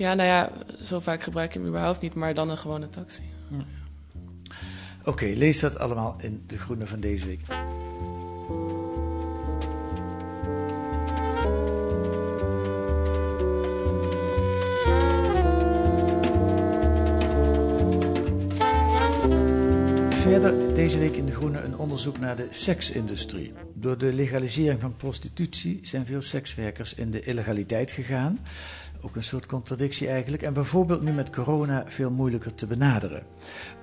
Ja, 0.00 0.14
nou 0.14 0.28
ja, 0.28 0.52
zo 0.82 1.00
vaak 1.00 1.22
gebruik 1.22 1.48
ik 1.48 1.54
hem 1.54 1.66
überhaupt 1.66 2.00
niet, 2.00 2.14
maar 2.14 2.34
dan 2.34 2.50
een 2.50 2.58
gewone 2.58 2.88
taxi. 2.88 3.22
Hm. 3.48 3.54
Oké, 5.04 5.24
lees 5.24 5.60
dat 5.60 5.78
allemaal 5.78 6.16
in 6.20 6.42
De 6.46 6.58
Groene 6.58 6.86
van 6.86 7.00
deze 7.00 7.26
week. 7.26 7.40
Verder 20.20 20.74
deze 20.74 20.98
week 20.98 21.16
in 21.16 21.26
De 21.26 21.32
Groene 21.32 21.60
een 21.60 21.76
onderzoek 21.76 22.18
naar 22.18 22.36
de 22.36 22.46
seksindustrie. 22.50 23.52
Door 23.74 23.98
de 23.98 24.12
legalisering 24.12 24.80
van 24.80 24.96
prostitutie 24.96 25.80
zijn 25.82 26.06
veel 26.06 26.22
sekswerkers 26.22 26.94
in 26.94 27.10
de 27.10 27.22
illegaliteit 27.22 27.90
gegaan. 27.90 28.38
Ook 29.02 29.16
een 29.16 29.22
soort 29.22 29.46
contradictie 29.46 30.08
eigenlijk. 30.08 30.42
En 30.42 30.52
bijvoorbeeld 30.52 31.02
nu 31.02 31.12
met 31.12 31.30
corona 31.30 31.84
veel 31.86 32.10
moeilijker 32.10 32.54
te 32.54 32.66
benaderen. 32.66 33.22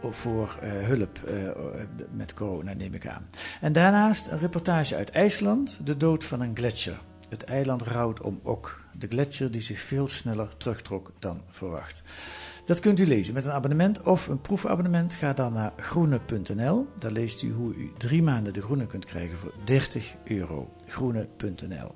Voor 0.02 0.60
uh, 0.64 0.72
hulp 0.72 1.20
uh, 1.30 1.50
met 2.12 2.34
corona 2.34 2.74
neem 2.74 2.94
ik 2.94 3.08
aan. 3.08 3.28
En 3.62 3.74
daarnaast 3.74 4.28
een 4.28 4.40
reportage 4.40 4.96
uit 4.96 5.10
IJsland. 5.10 5.80
De 5.84 5.98
dood 5.98 6.24
van 6.24 6.42
een 6.42 6.56
gletsjer. 6.56 7.00
Het 7.30 7.44
eiland 7.44 7.82
rouwt 7.82 8.22
om 8.22 8.40
Ok. 8.44 8.86
De 8.94 9.08
gletsjer 9.08 9.52
die 9.52 9.62
zich 9.62 9.80
veel 9.80 10.08
sneller 10.08 10.58
terugtrok 10.58 11.12
dan 11.20 11.42
verwacht. 11.50 12.04
Dat 12.66 12.80
kunt 12.80 13.00
u 13.00 13.08
lezen 13.08 13.34
met 13.34 13.46
een 13.46 13.52
abonnement 13.52 14.04
of 14.04 14.28
een 14.28 14.42
proefabonnement. 14.42 15.14
Ga 15.14 15.34
dan 15.34 15.54
naar 15.54 15.74
groene.nl. 15.78 16.88
Daar 17.00 17.12
leest 17.12 17.42
u 17.42 17.52
hoe 17.52 17.76
u 17.76 17.92
drie 17.98 18.24
maanden 18.24 18.54
de 18.54 18.62
groene 18.62 18.88
kunt 18.88 19.06
krijgen 19.06 19.38
voor 19.38 19.54
30 19.64 20.16
euro. 20.26 20.74
Groene.nl. 20.88 21.96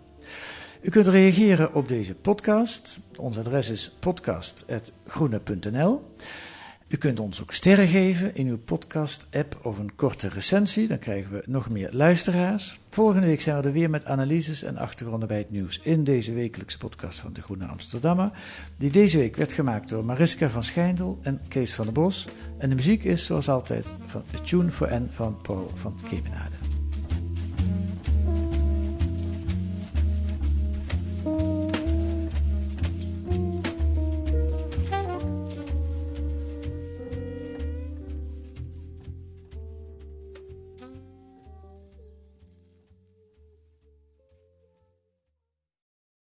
U 0.82 0.89
kunt 0.89 1.08
reageren 1.08 1.74
op 1.74 1.88
deze 1.88 2.15
podcast. 2.15 3.00
Ons 3.15 3.38
adres 3.38 3.70
is 3.70 3.96
podcast.groene.nl. 4.00 6.15
U 6.88 6.98
kunt 6.98 7.20
ons 7.20 7.41
ook 7.41 7.52
sterren 7.52 7.88
geven 7.88 8.36
in 8.36 8.48
uw 8.48 8.58
podcast-app 8.58 9.60
of 9.63 9.80
een 9.80 9.96
korte 9.96 10.30
recensie. 10.30 10.88
Dan 10.88 11.00
krijgen 11.00 11.32
we 11.32 11.44
nog 11.46 11.70
meer 11.70 11.89
luisteraars. 11.91 12.80
Volgende 12.89 13.28
week 13.28 13.41
zijn 13.41 13.62
we 13.62 13.67
er 13.67 13.74
weer 13.74 13.89
met 13.89 14.06
analyses 14.06 14.63
en 14.63 14.78
achtergronden 14.78 15.28
bij 15.28 15.38
het 15.38 15.52
nieuws 15.52 15.80
in 15.84 16.04
deze 16.04 16.34
wekelijkse 16.34 16.78
podcast 16.78 17.20
van 17.20 17.34
De 17.34 17.41
Groene 17.41 17.65
Amsterdammer. 17.65 18.32
Die 18.78 18.91
deze 18.91 19.17
week 19.17 19.36
werd 19.36 19.54
gemaakt 19.54 19.89
door 19.89 20.06
Mariska 20.06 20.50
van 20.50 20.63
Schijndel 20.63 21.20
en 21.22 21.41
Kees 21.48 21.74
van 21.74 21.86
der 21.86 21.94
Bos. 21.94 22.28
En 22.58 22.70
de 22.70 22.76
muziek 22.76 23.04
is 23.04 23.26
zoals 23.26 23.50
altijd 23.50 23.98
van 24.06 24.24
The 24.32 24.41
Tune 24.41 24.72
for 24.72 24.94
N 24.94 25.10
van 25.12 25.41
Paul 25.41 25.72
van 25.76 26.00
Kemenade. 26.10 26.81